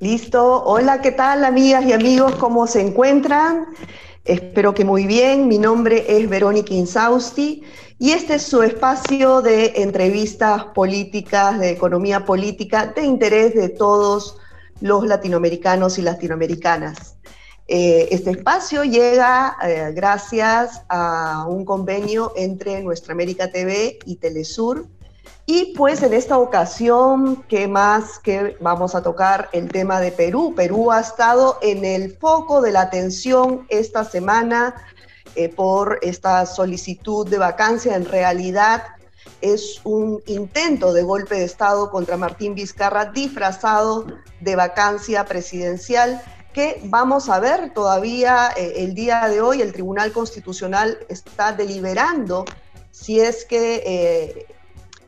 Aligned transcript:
Listo. 0.00 0.62
Hola, 0.62 1.00
¿qué 1.00 1.10
tal 1.10 1.44
amigas 1.44 1.84
y 1.84 1.92
amigos? 1.92 2.36
¿Cómo 2.36 2.68
se 2.68 2.80
encuentran? 2.80 3.66
Espero 4.24 4.72
que 4.72 4.84
muy 4.84 5.06
bien. 5.06 5.48
Mi 5.48 5.58
nombre 5.58 6.04
es 6.06 6.28
Verónica 6.28 6.72
Insausti 6.72 7.64
y 7.98 8.12
este 8.12 8.36
es 8.36 8.42
su 8.42 8.62
espacio 8.62 9.42
de 9.42 9.72
entrevistas 9.82 10.66
políticas, 10.66 11.58
de 11.58 11.70
economía 11.70 12.24
política, 12.24 12.86
de 12.94 13.02
interés 13.02 13.56
de 13.56 13.70
todos 13.70 14.36
los 14.80 15.04
latinoamericanos 15.04 15.98
y 15.98 16.02
latinoamericanas. 16.02 17.16
Eh, 17.66 18.06
este 18.12 18.30
espacio 18.30 18.84
llega 18.84 19.56
eh, 19.64 19.90
gracias 19.96 20.80
a 20.88 21.44
un 21.48 21.64
convenio 21.64 22.34
entre 22.36 22.84
Nuestra 22.84 23.14
América 23.14 23.50
TV 23.50 23.98
y 24.06 24.14
Telesur 24.14 24.86
y 25.50 25.72
pues 25.72 26.02
en 26.02 26.12
esta 26.12 26.36
ocasión, 26.36 27.42
¿qué 27.48 27.68
más 27.68 28.18
que 28.18 28.58
vamos 28.60 28.94
a 28.94 29.02
tocar 29.02 29.48
el 29.52 29.70
tema 29.70 29.98
de 29.98 30.12
Perú? 30.12 30.52
Perú 30.54 30.92
ha 30.92 31.00
estado 31.00 31.56
en 31.62 31.86
el 31.86 32.18
foco 32.18 32.60
de 32.60 32.70
la 32.70 32.82
atención 32.82 33.66
esta 33.70 34.04
semana 34.04 34.74
eh, 35.36 35.48
por 35.48 36.00
esta 36.02 36.44
solicitud 36.44 37.26
de 37.26 37.38
vacancia. 37.38 37.96
En 37.96 38.04
realidad 38.04 38.82
es 39.40 39.80
un 39.84 40.22
intento 40.26 40.92
de 40.92 41.02
golpe 41.02 41.36
de 41.36 41.44
Estado 41.44 41.90
contra 41.90 42.18
Martín 42.18 42.54
Vizcarra 42.54 43.06
disfrazado 43.06 44.04
de 44.40 44.54
vacancia 44.54 45.24
presidencial 45.24 46.20
que 46.52 46.78
vamos 46.84 47.30
a 47.30 47.40
ver 47.40 47.72
todavía 47.72 48.50
eh, 48.54 48.74
el 48.84 48.94
día 48.94 49.26
de 49.30 49.40
hoy. 49.40 49.62
El 49.62 49.72
Tribunal 49.72 50.12
Constitucional 50.12 50.98
está 51.08 51.52
deliberando 51.52 52.44
si 52.90 53.18
es 53.20 53.46
que... 53.46 53.82
Eh, 53.86 54.47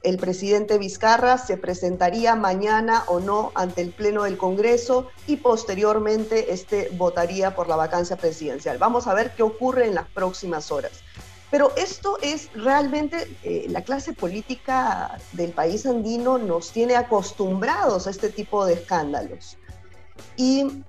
el 0.02 0.16
presidente 0.16 0.78
Vizcarra 0.78 1.38
se 1.38 1.56
presentaría 1.56 2.34
mañana 2.34 3.04
o 3.06 3.20
no 3.20 3.52
ante 3.54 3.82
el 3.82 3.90
Pleno 3.90 4.24
del 4.24 4.38
Congreso 4.38 5.08
y 5.26 5.36
posteriormente 5.36 6.52
este 6.52 6.88
votaría 6.92 7.54
por 7.54 7.68
la 7.68 7.76
vacancia 7.76 8.16
presidencial. 8.16 8.78
Vamos 8.78 9.06
a 9.06 9.14
ver 9.14 9.32
qué 9.34 9.42
ocurre 9.42 9.86
en 9.86 9.94
las 9.94 10.08
próximas 10.08 10.70
horas. 10.70 11.02
Pero 11.50 11.72
esto 11.76 12.16
es 12.22 12.48
realmente, 12.54 13.36
eh, 13.42 13.66
la 13.68 13.82
clase 13.82 14.12
política 14.12 15.18
del 15.32 15.50
país 15.50 15.84
andino 15.84 16.38
nos 16.38 16.70
tiene 16.70 16.94
acostumbrados 16.94 18.06
a 18.06 18.10
este 18.10 18.30
tipo 18.30 18.64
de 18.64 18.74
escándalos. 18.74 19.58
Y 20.36 20.84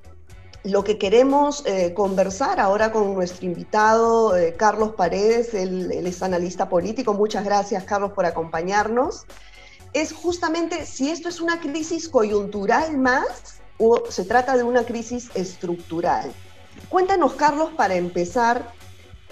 lo 0.63 0.83
que 0.83 0.97
queremos 0.97 1.63
eh, 1.65 1.93
conversar 1.93 2.59
ahora 2.59 2.91
con 2.91 3.13
nuestro 3.13 3.45
invitado 3.45 4.37
eh, 4.37 4.53
Carlos 4.55 4.93
Paredes, 4.95 5.53
él, 5.53 5.91
es 5.91 6.21
analista 6.21 6.69
político, 6.69 7.13
muchas 7.13 7.43
gracias 7.43 7.83
Carlos 7.83 8.11
por 8.11 8.25
acompañarnos, 8.25 9.25
es 9.93 10.13
justamente 10.13 10.85
si 10.85 11.09
esto 11.09 11.29
es 11.29 11.41
una 11.41 11.59
crisis 11.59 12.07
coyuntural 12.07 12.97
más 12.97 13.61
o 13.77 14.03
se 14.09 14.23
trata 14.23 14.55
de 14.55 14.63
una 14.63 14.83
crisis 14.83 15.31
estructural. 15.33 16.31
Cuéntanos 16.89 17.33
Carlos 17.33 17.71
para 17.75 17.95
empezar 17.95 18.71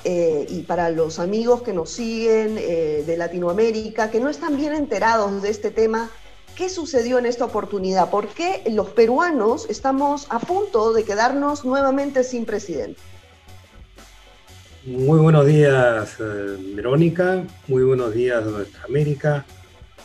eh, 0.03 0.47
y 0.49 0.63
para 0.63 0.89
los 0.89 1.19
amigos 1.19 1.61
que 1.61 1.73
nos 1.73 1.91
siguen 1.91 2.55
de 2.55 3.15
Latinoamérica, 3.17 4.09
que 4.09 4.19
no 4.19 4.29
están 4.29 4.57
bien 4.57 4.73
enterados 4.73 5.41
de 5.41 5.49
este 5.49 5.69
tema, 5.69 6.09
¿Qué 6.59 6.67
sucedió 6.67 7.17
en 7.17 7.25
esta 7.25 7.45
oportunidad? 7.45 8.09
¿Por 8.09 8.27
qué 8.27 8.63
los 8.69 8.89
peruanos 8.89 9.65
estamos 9.69 10.27
a 10.29 10.39
punto 10.39 10.91
de 10.91 11.05
quedarnos 11.05 11.63
nuevamente 11.63 12.21
sin 12.25 12.43
presidente? 12.43 12.99
Muy 14.85 15.19
buenos 15.19 15.45
días, 15.45 16.17
eh, 16.19 16.57
Verónica. 16.75 17.45
Muy 17.69 17.83
buenos 17.83 18.13
días, 18.13 18.45
Nuestra 18.45 18.83
América. 18.83 19.45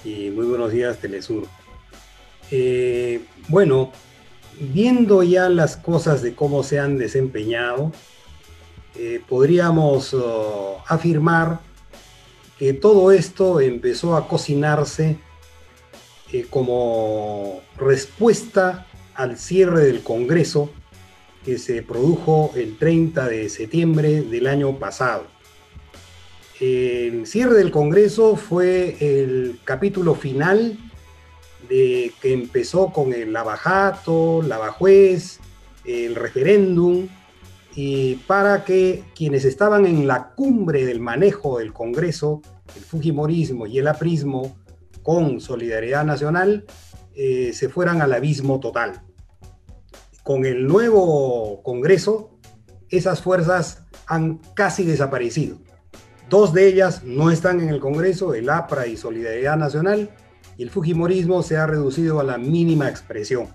Y 0.05 0.30
muy 0.30 0.46
buenos 0.46 0.70
días, 0.70 0.98
Telesur. 0.98 1.48
Eh, 2.52 3.24
bueno, 3.48 3.91
viendo 4.61 5.24
ya 5.24 5.48
las 5.48 5.77
cosas 5.77 6.22
de 6.22 6.36
cómo 6.36 6.62
se 6.62 6.79
han 6.79 6.98
desempeñado, 6.98 7.90
eh, 8.95 9.20
podríamos 9.29 10.14
oh, 10.14 10.80
afirmar 10.86 11.58
que 12.61 12.74
todo 12.74 13.11
esto 13.11 13.61
empezó 13.61 14.14
a 14.14 14.29
cocinarse 14.29 15.18
eh, 16.34 16.46
como 16.50 17.61
respuesta 17.77 18.89
al 19.14 19.39
cierre 19.39 19.84
del 19.84 20.02
Congreso 20.02 20.68
que 21.45 21.58
se 21.58 21.80
produjo 21.83 22.50
el 22.56 22.77
30 22.77 23.28
de 23.28 23.48
septiembre 23.48 24.22
del 24.22 24.48
año 24.48 24.77
pasado. 24.80 25.28
El 26.58 27.24
cierre 27.28 27.55
del 27.55 27.70
Congreso 27.70 28.34
fue 28.34 28.96
el 28.98 29.61
capítulo 29.62 30.17
final 30.17 30.77
de 31.68 32.11
que 32.20 32.33
empezó 32.33 32.92
con 32.92 33.12
el 33.12 33.33
lavajato, 33.33 34.42
lavajuez, 34.42 35.39
el 35.84 36.17
referéndum, 36.17 37.06
y 37.77 38.17
para 38.27 38.64
que 38.64 39.05
quienes 39.14 39.44
estaban 39.44 39.86
en 39.86 40.08
la 40.08 40.30
cumbre 40.30 40.84
del 40.84 40.98
manejo 40.98 41.61
del 41.61 41.73
Congreso, 41.73 42.42
el 42.74 42.83
Fujimorismo 42.83 43.68
y 43.68 43.78
el 43.78 43.86
aprismo, 43.86 44.56
con 45.05 45.41
Solidaridad 45.41 46.05
Nacional 46.05 46.65
eh, 47.15 47.53
se 47.53 47.69
fueran 47.69 48.03
al 48.03 48.13
abismo 48.13 48.59
total. 48.59 49.03
Con 50.25 50.47
el 50.47 50.67
nuevo 50.67 51.63
Congreso, 51.63 52.41
esas 52.89 53.20
fuerzas 53.20 53.85
han 54.07 54.39
casi 54.55 54.85
desaparecido. 54.85 55.59
Dos 56.31 56.55
de 56.55 56.67
ellas 56.67 57.05
no 57.05 57.31
están 57.31 57.61
en 57.61 57.69
el 57.69 57.81
Congreso, 57.81 58.35
el 58.35 58.48
APRA 58.48 58.87
y 58.87 58.97
Solidaridad 58.97 59.59
Nacional, 59.59 60.11
y 60.57 60.63
el 60.63 60.70
Fujimorismo 60.70 61.42
se 61.42 61.59
ha 61.59 61.67
reducido 61.67 62.19
a 62.19 62.25
la 62.25 62.39
mínima 62.39 62.89
expresión. 62.89 63.48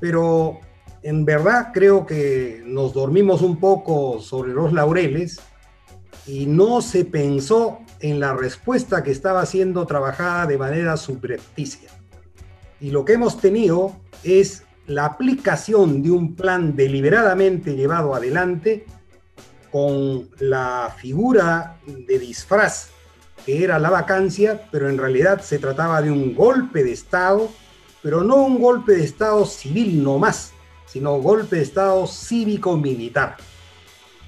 Pero 0.00 0.60
en 1.02 1.26
verdad 1.26 1.72
creo 1.74 2.06
que 2.06 2.62
nos 2.64 2.94
dormimos 2.94 3.42
un 3.42 3.60
poco 3.60 4.18
sobre 4.20 4.54
los 4.54 4.72
laureles 4.72 5.40
y 6.26 6.46
no 6.46 6.80
se 6.80 7.04
pensó 7.04 7.80
en 8.00 8.20
la 8.20 8.34
respuesta 8.34 9.02
que 9.02 9.10
estaba 9.10 9.44
siendo 9.46 9.86
trabajada 9.86 10.46
de 10.46 10.58
manera 10.58 10.96
subrepticia. 10.96 11.90
Y 12.80 12.90
lo 12.90 13.04
que 13.04 13.14
hemos 13.14 13.40
tenido 13.40 13.96
es 14.22 14.64
la 14.86 15.04
aplicación 15.04 16.02
de 16.02 16.10
un 16.10 16.34
plan 16.34 16.76
deliberadamente 16.76 17.74
llevado 17.74 18.14
adelante 18.14 18.86
con 19.70 20.28
la 20.38 20.94
figura 20.96 21.78
de 21.86 22.18
disfraz 22.18 22.90
que 23.44 23.64
era 23.64 23.78
la 23.78 23.88
vacancia, 23.88 24.68
pero 24.70 24.90
en 24.90 24.98
realidad 24.98 25.40
se 25.40 25.58
trataba 25.58 26.02
de 26.02 26.10
un 26.10 26.34
golpe 26.34 26.84
de 26.84 26.92
Estado, 26.92 27.48
pero 28.02 28.22
no 28.22 28.36
un 28.36 28.60
golpe 28.60 28.92
de 28.92 29.04
Estado 29.04 29.46
civil 29.46 30.02
no 30.04 30.18
más, 30.18 30.52
sino 30.84 31.18
golpe 31.20 31.56
de 31.56 31.62
Estado 31.62 32.06
cívico-militar. 32.06 33.36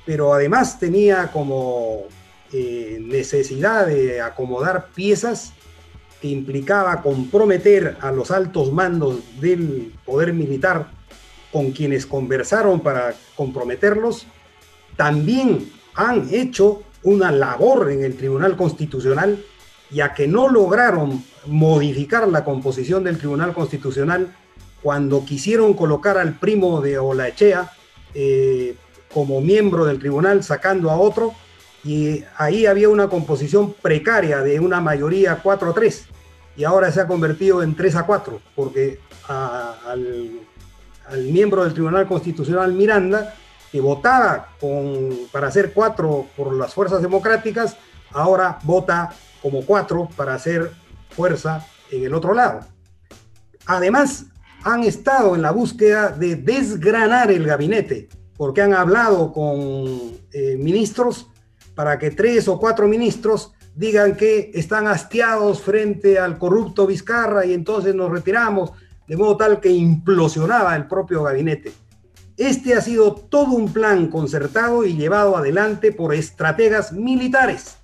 Pero 0.07 0.33
además 0.33 0.79
tenía 0.79 1.31
como 1.33 2.05
eh, 2.53 2.99
necesidad 3.00 3.87
de 3.87 4.21
acomodar 4.21 4.88
piezas 4.94 5.53
que 6.21 6.28
implicaba 6.28 7.03
comprometer 7.03 7.97
a 8.00 8.12
los 8.12 8.31
altos 8.31 8.72
mandos 8.72 9.21
del 9.41 9.93
poder 10.05 10.33
militar 10.33 10.91
con 11.53 11.72
quienes 11.72 12.06
conversaron 12.06 12.81
para 12.81 13.15
comprometerlos, 13.34 14.27
también 14.97 15.71
han 15.94 16.28
hecho 16.33 16.83
una 17.03 17.33
labor 17.33 17.91
en 17.91 18.05
el 18.05 18.16
Tribunal 18.16 18.56
Constitucional, 18.56 19.43
ya 19.91 20.15
que 20.15 20.28
no 20.28 20.49
lograron 20.49 21.25
modificar 21.47 22.28
la 22.28 22.44
composición 22.44 23.03
del 23.03 23.19
Tribunal 23.19 23.55
Constitucional 23.55 24.34
cuando 24.83 25.25
quisieron 25.25 25.75
colocar 25.75 26.19
al 26.19 26.39
primo 26.39 26.81
de 26.81 26.99
Olaechea 26.99 27.71
eh, 28.15 28.77
como 29.12 29.41
miembro 29.41 29.87
del 29.87 29.99
tribunal, 29.99 30.44
sacando 30.44 30.91
a 30.91 30.97
otro, 30.97 31.34
y 31.85 32.25
ahí 32.37 32.67
había 32.67 32.89
una 32.89 33.09
composición 33.09 33.75
precaria 33.81 34.41
de 34.41 34.61
una 34.61 34.81
mayoría 34.81 35.41
4 35.43 35.71
a 35.71 35.75
3 35.75 36.07
y 36.57 36.65
ahora 36.65 36.93
se 36.93 37.01
ha 37.01 37.07
convertido 37.07 37.63
en 37.63 37.75
3 37.75 37.97
a 37.97 38.07
4 38.07 38.41
porque 38.54 39.01
al, 39.28 40.41
miembro 41.33 41.65
del 41.65 41.72
Tribunal 41.72 42.07
Constitucional 42.07 42.72
Miranda 42.72 43.34
que 43.72 43.81
votaba 43.81 44.49
con, 44.60 45.10
para 45.33 45.49
hacer 45.49 45.72
4 45.72 46.27
por 46.37 46.53
las 46.54 46.75
fuerzas 46.75 47.03
democráticas 47.03 47.77
ahora 48.13 48.59
vota 48.65 49.13
como 49.43 49.65
4 49.65 50.09
para 50.16 50.34
hacer 50.34 50.71
fuerza 51.10 51.66
en 51.91 52.04
el 52.04 52.15
otro 52.15 52.34
lado. 52.34 52.60
Además, 53.66 54.27
han 54.63 54.84
estado 54.84 55.34
en 55.34 55.43
la 55.43 55.53
búsqueda 55.53 56.10
de 56.10 56.37
desgranar 56.37 57.31
el 57.31 57.47
gabinete, 57.47 58.09
porque 58.37 58.63
han 58.63 58.75
hablado 58.75 59.33
con 59.33 60.13
eh, 60.33 60.57
ministros 60.59 61.29
para 61.80 61.98
que 61.98 62.10
tres 62.10 62.47
o 62.47 62.60
cuatro 62.60 62.86
ministros 62.86 63.54
digan 63.74 64.15
que 64.15 64.50
están 64.53 64.86
hastiados 64.86 65.62
frente 65.62 66.18
al 66.18 66.36
corrupto 66.36 66.86
Vizcarra 66.86 67.47
y 67.47 67.54
entonces 67.54 67.94
nos 67.94 68.10
retiramos, 68.10 68.72
de 69.09 69.16
modo 69.16 69.38
tal 69.38 69.60
que 69.60 69.71
implosionaba 69.71 70.77
el 70.77 70.86
propio 70.86 71.22
gabinete. 71.22 71.72
Este 72.36 72.74
ha 72.74 72.82
sido 72.82 73.15
todo 73.15 73.53
un 73.53 73.72
plan 73.72 74.09
concertado 74.09 74.84
y 74.84 74.94
llevado 74.94 75.38
adelante 75.38 75.91
por 75.91 76.12
estrategas 76.12 76.92
militares 76.92 77.78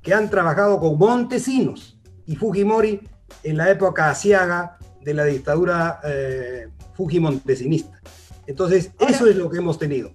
que 0.00 0.14
han 0.14 0.30
trabajado 0.30 0.80
con 0.80 0.96
Montesinos 0.96 2.00
y 2.24 2.36
Fujimori 2.36 3.06
en 3.42 3.58
la 3.58 3.68
época 3.68 4.08
asiaga 4.08 4.78
de 5.02 5.12
la 5.12 5.26
dictadura 5.26 6.00
eh, 6.02 6.68
fujimontesinista. 6.94 8.00
Entonces, 8.46 8.90
eso 8.98 9.26
es 9.26 9.36
lo 9.36 9.50
que 9.50 9.58
hemos 9.58 9.78
tenido. 9.78 10.14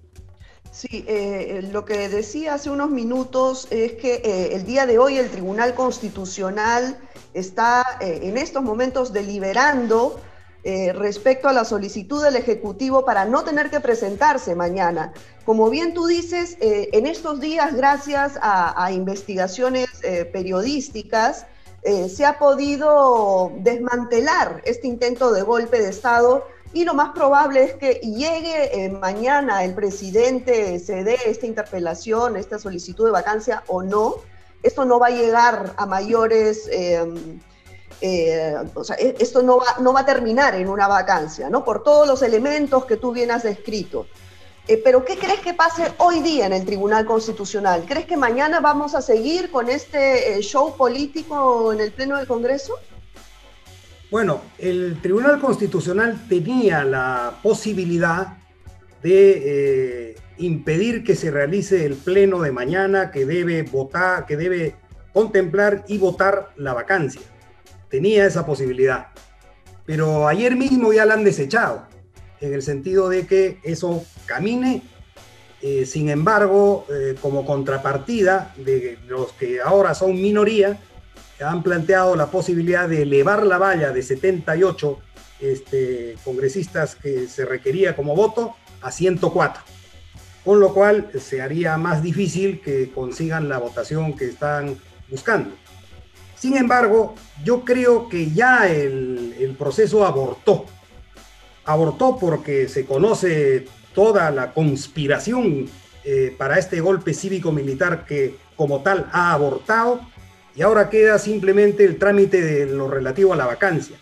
Sí, 0.79 1.03
eh, 1.09 1.67
lo 1.73 1.83
que 1.83 2.07
decía 2.07 2.53
hace 2.53 2.69
unos 2.69 2.89
minutos 2.89 3.67
es 3.69 3.95
que 3.95 4.21
eh, 4.23 4.55
el 4.55 4.65
día 4.65 4.85
de 4.85 4.97
hoy 4.97 5.17
el 5.17 5.29
Tribunal 5.29 5.73
Constitucional 5.73 6.97
está 7.33 7.85
eh, 7.99 8.21
en 8.23 8.37
estos 8.37 8.63
momentos 8.63 9.11
deliberando 9.11 10.21
respecto 10.63 11.47
a 11.49 11.53
la 11.53 11.65
solicitud 11.65 12.23
del 12.23 12.35
Ejecutivo 12.35 13.03
para 13.03 13.25
no 13.25 13.43
tener 13.43 13.69
que 13.69 13.79
presentarse 13.79 14.55
mañana. 14.55 15.13
Como 15.45 15.69
bien 15.69 15.93
tú 15.93 16.05
dices, 16.05 16.57
en 16.59 17.07
estos 17.07 17.39
días, 17.39 17.73
gracias 17.73 18.37
a 18.41 18.91
investigaciones 18.91 19.87
periodísticas, 20.33 21.47
se 21.81 22.25
ha 22.25 22.37
podido 22.37 23.53
desmantelar 23.59 24.61
este 24.65 24.87
intento 24.87 25.31
de 25.31 25.43
golpe 25.43 25.81
de 25.81 25.89
Estado 25.89 26.45
y 26.71 26.85
lo 26.85 26.93
más 26.93 27.11
probable 27.13 27.63
es 27.63 27.73
que 27.73 27.93
llegue 27.95 28.85
eh, 28.85 28.89
mañana 28.89 29.63
el 29.63 29.73
presidente, 29.73 30.77
se 30.79 31.03
dé 31.03 31.17
esta 31.25 31.47
interpelación, 31.47 32.37
esta 32.37 32.59
solicitud 32.59 33.05
de 33.05 33.11
vacancia 33.11 33.63
o 33.67 33.81
no. 33.81 34.15
Esto 34.61 34.85
no 34.85 34.99
va 34.99 35.07
a 35.07 35.11
llegar 35.11 35.73
a 35.77 35.85
mayores, 35.87 36.69
em, 36.71 37.39
eh, 38.01 38.55
o 38.75 38.83
sea, 38.83 38.97
e, 38.97 39.15
esto 39.19 39.41
no 39.41 39.57
va, 39.57 39.77
no 39.79 39.93
va 39.93 40.01
a 40.01 40.05
terminar 40.05 40.53
en 40.55 40.69
una 40.69 40.87
vacancia, 40.87 41.49
¿no? 41.49 41.65
Por 41.65 41.81
todos 41.81 42.07
los 42.07 42.21
elementos 42.21 42.85
que 42.85 42.97
tú 42.97 43.13
bien 43.13 43.31
has 43.31 43.43
descrito. 43.43 44.05
Eh, 44.67 44.79
pero 44.83 45.03
¿qué 45.03 45.17
crees 45.17 45.39
que 45.39 45.55
pase 45.55 45.91
hoy 45.97 46.19
día 46.19 46.45
en 46.45 46.53
el 46.53 46.65
Tribunal 46.65 47.03
Constitucional? 47.03 47.85
¿Crees 47.87 48.05
que 48.05 48.15
mañana 48.15 48.59
vamos 48.59 48.93
a 48.93 49.01
seguir 49.01 49.49
con 49.49 49.69
este 49.69 50.39
show 50.43 50.77
político 50.77 51.73
en 51.73 51.79
el 51.79 51.91
Pleno 51.91 52.17
del 52.17 52.27
Congreso? 52.27 52.75
Bueno, 54.11 54.41
el 54.57 54.99
Tribunal 55.03 55.39
Constitucional 55.39 56.25
tenía 56.27 56.83
la 56.83 57.37
posibilidad 57.43 58.37
de 59.03 60.09
eh, 60.11 60.15
impedir 60.39 61.03
que 61.03 61.15
se 61.15 61.29
realice 61.29 61.85
el 61.85 61.93
pleno 61.93 62.41
de 62.41 62.51
mañana 62.51 63.11
que 63.11 63.27
debe 63.27 63.61
votar, 63.61 64.25
que 64.25 64.35
debe 64.35 64.75
contemplar 65.13 65.85
y 65.87 65.99
votar 65.99 66.53
la 66.57 66.73
vacancia. 66.73 67.21
Tenía 67.87 68.25
esa 68.25 68.47
posibilidad. 68.47 69.09
Pero 69.85 70.27
ayer 70.27 70.55
mismo 70.55 70.91
ya 70.91 71.05
la 71.05 71.13
han 71.13 71.23
desechado, 71.23 71.85
en 72.41 72.53
el 72.53 72.63
sentido 72.63 73.09
de 73.09 73.27
que 73.27 73.59
eso 73.63 74.03
camine. 74.25 74.81
Eh, 75.61 75.85
sin 75.85 76.09
embargo, 76.09 76.87
eh, 76.89 77.15
como 77.21 77.45
contrapartida 77.45 78.55
de 78.57 78.97
los 79.07 79.33
que 79.33 79.61
ahora 79.61 79.93
son 79.93 80.13
minoría, 80.13 80.79
han 81.41 81.63
planteado 81.63 82.15
la 82.15 82.27
posibilidad 82.27 82.87
de 82.89 83.03
elevar 83.03 83.45
la 83.45 83.57
valla 83.57 83.91
de 83.91 84.03
78 84.03 84.99
este, 85.39 86.15
congresistas 86.23 86.95
que 86.95 87.27
se 87.27 87.45
requería 87.45 87.95
como 87.95 88.15
voto 88.15 88.55
a 88.81 88.91
104, 88.91 89.61
con 90.43 90.59
lo 90.59 90.73
cual 90.73 91.09
se 91.19 91.41
haría 91.41 91.77
más 91.77 92.03
difícil 92.03 92.61
que 92.61 92.91
consigan 92.91 93.47
la 93.47 93.57
votación 93.57 94.15
que 94.15 94.25
están 94.25 94.77
buscando. 95.09 95.51
Sin 96.35 96.55
embargo, 96.55 97.15
yo 97.43 97.65
creo 97.65 98.07
que 98.07 98.31
ya 98.31 98.69
el, 98.69 99.55
proceso 99.57 100.05
abortó. 100.05 100.65
Abortó 101.65 102.17
porque 102.17 102.69
se 102.69 102.85
conoce 102.85 103.65
toda 103.93 104.31
la 104.31 104.53
conspiración 104.53 105.69
eh, 106.05 106.33
para 106.37 106.57
este 106.57 106.79
golpe 106.79 107.13
cívico-militar 107.13 108.05
que 108.05 108.37
como 108.55 108.81
tal 108.81 109.09
ha 109.11 109.33
abortado 109.33 109.99
y 110.55 110.61
ahora 110.61 110.89
queda 110.89 111.19
simplemente 111.19 111.85
el 111.85 111.97
trámite 111.97 112.41
de 112.41 112.65
lo 112.65 112.89
relativo 112.89 113.33
a 113.33 113.37
la 113.37 113.45
vacancia. 113.45 113.97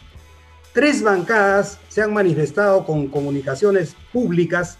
Tres 0.73 1.01
bancadas 1.01 1.79
se 1.89 2.01
han 2.01 2.13
manifestado 2.13 2.85
con 2.85 3.07
comunicaciones 3.07 3.95
públicas 4.13 4.77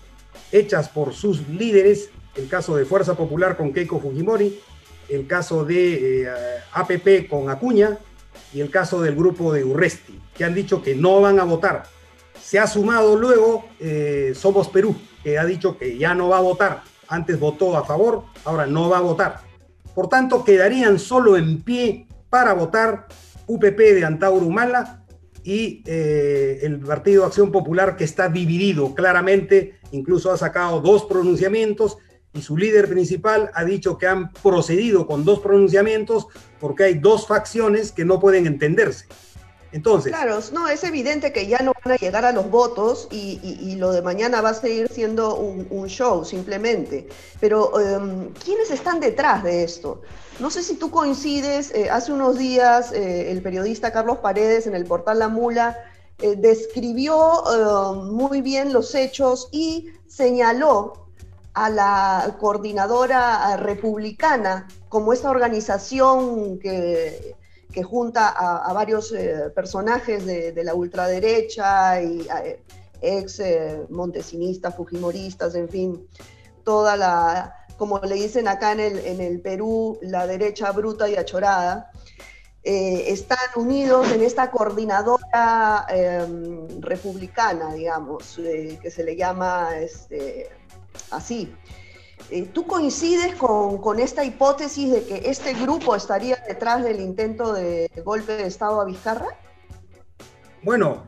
hechas 0.52 0.90
por 0.90 1.14
sus 1.14 1.48
líderes, 1.48 2.10
el 2.36 2.48
caso 2.48 2.76
de 2.76 2.86
Fuerza 2.86 3.16
Popular 3.16 3.58
con 3.58 3.74
Keiko 3.74 4.00
Fujimori, 4.00 4.60
el 5.10 5.26
caso 5.28 5.66
de 5.66 6.24
eh, 6.24 6.30
APP 6.74 7.30
con 7.30 7.50
Acuña 7.50 7.98
y 8.54 8.62
el 8.62 8.70
caso 8.70 9.02
del 9.02 9.16
grupo 9.16 9.54
de 9.54 9.64
Urresti, 9.64 10.20
que 10.36 10.44
han 10.44 10.54
dicho 10.54 10.82
que 10.82 10.96
no 10.96 11.22
van 11.22 11.40
a 11.40 11.44
votar. 11.44 11.84
Se 12.42 12.60
ha 12.60 12.68
sumado 12.68 13.16
luego 13.16 13.66
eh, 13.80 14.34
Somos 14.36 14.70
Perú, 14.70 14.96
que 15.24 15.38
ha 15.38 15.46
dicho 15.46 15.78
que 15.78 15.98
ya 15.98 16.14
no 16.14 16.30
va 16.30 16.38
a 16.38 16.42
votar. 16.42 16.84
Antes 17.08 17.40
votó 17.40 17.76
a 17.76 17.86
favor, 17.86 18.24
ahora 18.46 18.66
no 18.68 18.90
va 18.90 19.00
a 19.00 19.02
votar. 19.02 19.47
Por 19.98 20.10
tanto, 20.10 20.44
quedarían 20.44 21.00
solo 21.00 21.38
en 21.38 21.64
pie 21.64 22.06
para 22.30 22.54
votar 22.54 23.08
UPP 23.48 23.80
de 23.80 24.06
Antauro 24.06 24.46
Humala 24.46 25.04
y 25.44 25.82
eh, 25.88 26.60
el 26.62 26.82
Partido 26.82 27.26
Acción 27.26 27.52
Popular 27.52 27.98
que 27.98 28.04
está 28.04 28.30
dividido 28.30 28.94
claramente, 28.94 29.80
incluso 29.92 30.32
ha 30.32 30.38
sacado 30.38 30.82
dos 30.82 31.06
pronunciamientos 31.06 31.98
y 32.32 32.44
su 32.44 32.58
líder 32.58 32.88
principal 32.88 33.50
ha 33.56 33.66
dicho 33.66 33.98
que 33.98 34.06
han 34.06 34.32
procedido 34.34 35.08
con 35.08 35.26
dos 35.26 35.40
pronunciamientos 35.40 36.28
porque 36.60 36.84
hay 36.84 37.00
dos 37.00 37.26
facciones 37.26 37.92
que 37.92 38.06
no 38.06 38.20
pueden 38.20 38.46
entenderse. 38.46 39.08
Entonces. 39.72 40.12
Claro, 40.12 40.40
no, 40.54 40.68
es 40.68 40.84
evidente 40.84 41.34
que 41.34 41.48
ya 41.48 41.60
no 41.60 41.74
van 41.84 41.94
a 41.94 41.98
llegar 41.98 42.26
a 42.26 42.32
los 42.32 42.50
votos 42.50 43.08
y, 43.12 43.76
lo 43.76 43.92
de 43.92 44.02
mañana 44.02 44.42
va 44.42 44.50
a 44.50 44.54
seguir 44.54 44.88
siendo 44.90 45.36
un, 45.36 45.88
show, 45.88 46.26
simplemente. 46.26 47.08
Pero, 47.40 47.80
em, 47.80 48.30
¿quiénes 48.34 48.72
están 48.72 49.00
detrás 49.00 49.44
de 49.44 49.64
esto? 49.64 50.02
No 50.40 50.50
sé 50.50 50.64
si 50.64 50.76
tú 50.76 50.90
coincides, 50.92 51.74
eh, 51.74 51.90
hace 51.90 52.12
unos 52.12 52.38
días 52.38 52.92
eh, 52.92 53.32
el 53.32 53.42
periodista 53.42 53.92
Carlos 53.92 54.20
Paredes 54.20 54.68
en 54.68 54.76
el 54.76 54.86
portal 54.86 55.20
La 55.20 55.30
Mula 55.30 55.78
eh, 56.20 56.36
describió 56.36 57.44
em, 57.52 58.10
muy 58.12 58.42
bien 58.42 58.74
los 58.74 58.96
hechos 58.96 59.50
y 59.52 59.90
señaló 60.08 61.08
a 61.54 61.70
la 61.72 62.38
coordinadora 62.40 63.58
republicana 63.58 64.68
como 64.90 65.12
esa 65.12 65.32
organización 65.32 66.60
que 66.60 67.36
que 67.72 67.84
junta 67.84 68.30
a, 68.30 68.72
varios 68.74 69.12
eh, 69.12 69.52
personajes 69.54 70.26
de, 70.26 70.64
la 70.64 70.74
ultraderecha 70.74 72.02
y 72.02 72.22
eh, 72.44 72.64
ex 73.02 73.40
eh, 73.40 73.86
montesinistas, 73.90 74.76
fujimoristas, 74.76 75.56
en 75.56 75.70
fin, 75.70 76.08
toda 76.64 76.96
la, 76.96 77.68
como 77.78 78.00
le 78.00 78.16
dicen 78.16 78.48
acá 78.48 78.72
en 78.72 78.80
el, 78.80 78.98
en 79.00 79.22
el 79.22 79.42
Perú, 79.42 80.00
la 80.02 80.26
derecha 80.26 80.72
bruta 80.72 81.10
y 81.10 81.16
achorada, 81.16 81.92
están 82.64 83.38
unidos 83.56 84.12
en 84.12 84.22
esta 84.24 84.52
coordinadora 84.52 85.86
em, 85.88 86.82
republicana, 86.82 87.74
digamos, 87.74 88.36
que 88.36 88.92
se 88.92 89.06
le 89.06 89.16
llama 89.16 89.70
este, 89.80 90.50
así. 91.12 91.56
Eh, 92.30 92.50
¿Tú 92.54 92.68
coincides 92.68 93.36
con, 93.36 94.00
esta 94.00 94.26
hipótesis 94.26 94.92
de 94.92 95.04
que 95.06 95.30
este 95.30 95.54
grupo 95.54 95.96
estaría 95.96 96.36
detrás 96.48 96.84
del 96.84 97.00
intento 97.00 97.54
de 97.54 97.90
golpe 98.04 98.34
de 98.34 98.48
Estado 98.48 98.82
a 98.82 98.86
Vizcarra? 98.86 99.28
Bueno, 100.62 101.06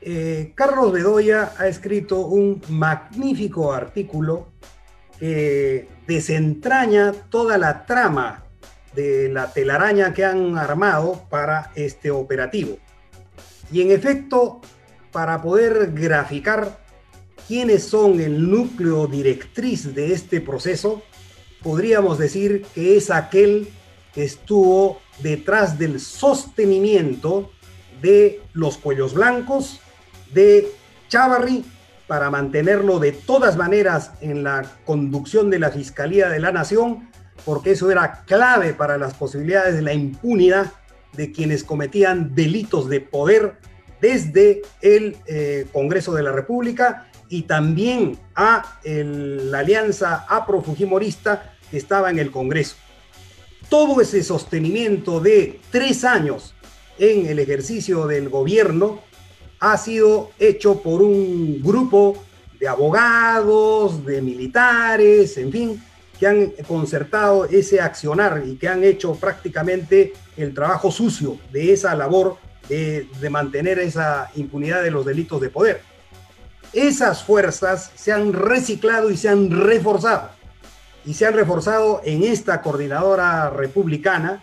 eh, 0.00 0.52
Carlos 0.54 0.92
Bedoya 0.92 1.52
ha 1.58 1.66
escrito 1.66 2.20
un 2.20 2.62
magnífico 2.68 3.72
artículo 3.72 4.48
que 5.18 5.88
desentraña 6.06 7.12
toda 7.30 7.58
la 7.58 7.84
trama 7.84 8.44
de 8.94 9.28
la 9.28 9.52
telaraña 9.52 10.14
que 10.14 10.24
han 10.24 10.56
armado 10.56 11.24
para 11.28 11.72
este 11.74 12.10
operativo. 12.10 12.78
Y 13.72 13.82
en 13.82 13.90
efecto, 13.90 14.60
para 15.12 15.42
poder 15.42 15.92
graficar 15.92 16.78
quiénes 17.50 17.82
son 17.82 18.20
el 18.20 18.48
núcleo 18.48 19.08
directriz 19.08 19.92
de 19.92 20.12
este 20.12 20.40
proceso, 20.40 21.02
podríamos 21.64 22.16
decir 22.16 22.64
que 22.76 22.96
es 22.96 23.10
aquel 23.10 23.66
que 24.14 24.22
estuvo 24.22 25.00
detrás 25.20 25.76
del 25.76 25.98
sostenimiento 25.98 27.50
de 28.00 28.40
los 28.52 28.78
cuellos 28.78 29.14
blancos, 29.14 29.80
de 30.32 30.70
Chavarri, 31.08 31.64
para 32.06 32.30
mantenerlo 32.30 33.00
de 33.00 33.10
todas 33.10 33.56
maneras 33.56 34.12
en 34.20 34.44
la 34.44 34.62
conducción 34.84 35.50
de 35.50 35.58
la 35.58 35.70
Fiscalía 35.70 36.28
de 36.28 36.38
la 36.38 36.52
Nación, 36.52 37.10
porque 37.44 37.72
eso 37.72 37.90
era 37.90 38.22
clave 38.26 38.74
para 38.74 38.96
las 38.96 39.14
posibilidades 39.14 39.74
de 39.74 39.82
la 39.82 39.92
impunidad 39.92 40.72
de 41.14 41.32
quienes 41.32 41.64
cometían 41.64 42.32
delitos 42.32 42.88
de 42.88 43.00
poder 43.00 43.56
desde 44.00 44.62
el 44.82 45.16
eh, 45.26 45.66
Congreso 45.72 46.14
de 46.14 46.22
la 46.22 46.30
República 46.30 47.09
y 47.30 47.42
también 47.42 48.18
a 48.34 48.80
la 48.84 49.60
alianza 49.60 50.26
afro-fujimorista 50.28 51.54
que 51.70 51.78
estaba 51.78 52.10
en 52.10 52.18
el 52.18 52.30
Congreso. 52.30 52.74
Todo 53.68 54.00
ese 54.00 54.22
sostenimiento 54.24 55.20
de 55.20 55.60
tres 55.70 56.04
años 56.04 56.54
en 56.98 57.26
el 57.26 57.38
ejercicio 57.38 58.08
del 58.08 58.28
gobierno 58.28 59.00
ha 59.60 59.78
sido 59.78 60.32
hecho 60.40 60.82
por 60.82 61.02
un 61.02 61.62
grupo 61.62 62.22
de 62.58 62.66
abogados, 62.66 64.04
de 64.04 64.20
militares, 64.20 65.38
en 65.38 65.52
fin, 65.52 65.82
que 66.18 66.26
han 66.26 66.48
concertado 66.66 67.44
ese 67.44 67.80
accionar 67.80 68.42
y 68.44 68.56
que 68.56 68.68
han 68.68 68.82
hecho 68.82 69.14
prácticamente 69.14 70.14
el 70.36 70.52
trabajo 70.52 70.90
sucio 70.90 71.38
de 71.52 71.72
esa 71.72 71.94
labor 71.94 72.38
de 72.68 73.30
mantener 73.30 73.78
esa 73.78 74.30
impunidad 74.36 74.82
de 74.82 74.90
los 74.90 75.04
delitos 75.04 75.40
de 75.40 75.48
poder. 75.48 75.90
Esas 76.72 77.24
fuerzas 77.24 77.90
se 77.94 78.12
han 78.12 78.32
reciclado 78.32 79.10
y 79.10 79.16
se 79.16 79.28
han 79.28 79.50
reforzado. 79.50 80.30
Y 81.04 81.14
se 81.14 81.26
han 81.26 81.34
reforzado 81.34 82.00
en 82.04 82.22
esta 82.22 82.60
coordinadora 82.62 83.50
republicana, 83.50 84.42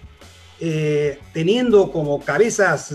eh, 0.59 1.19
teniendo 1.33 1.91
como 1.91 2.19
cabezas 2.19 2.93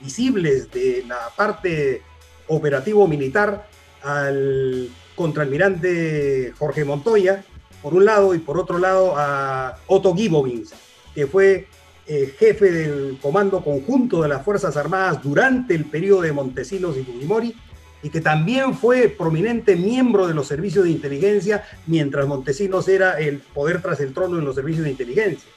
visibles 0.00 0.70
de 0.70 1.04
la 1.08 1.30
parte 1.34 2.02
operativo 2.48 3.06
militar 3.08 3.66
al 4.02 4.90
contraalmirante 5.16 6.52
Jorge 6.58 6.84
Montoya, 6.84 7.44
por 7.82 7.94
un 7.94 8.04
lado, 8.04 8.34
y 8.34 8.38
por 8.38 8.58
otro 8.58 8.78
lado 8.78 9.14
a 9.16 9.78
Otto 9.86 10.14
Gibovins, 10.14 10.72
que 11.14 11.26
fue 11.26 11.66
eh, 12.06 12.34
jefe 12.38 12.70
del 12.72 13.18
Comando 13.20 13.62
Conjunto 13.62 14.22
de 14.22 14.28
las 14.28 14.44
Fuerzas 14.44 14.76
Armadas 14.76 15.22
durante 15.22 15.74
el 15.74 15.84
periodo 15.84 16.22
de 16.22 16.32
Montesinos 16.32 16.96
y 16.96 17.04
Fujimori, 17.04 17.54
y 18.02 18.10
que 18.10 18.20
también 18.20 18.74
fue 18.74 19.08
prominente 19.08 19.76
miembro 19.76 20.26
de 20.26 20.34
los 20.34 20.46
servicios 20.46 20.84
de 20.84 20.90
inteligencia 20.90 21.64
mientras 21.86 22.26
Montesinos 22.26 22.86
era 22.88 23.18
el 23.18 23.38
poder 23.38 23.82
tras 23.82 24.00
el 24.00 24.14
trono 24.14 24.38
en 24.38 24.44
los 24.44 24.54
servicios 24.54 24.84
de 24.84 24.90
inteligencia. 24.90 25.50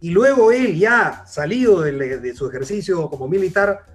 Y 0.00 0.10
luego 0.10 0.52
él, 0.52 0.78
ya 0.78 1.24
salido 1.26 1.80
de, 1.80 2.34
su 2.34 2.48
ejercicio 2.48 3.08
como 3.08 3.26
militar, 3.26 3.86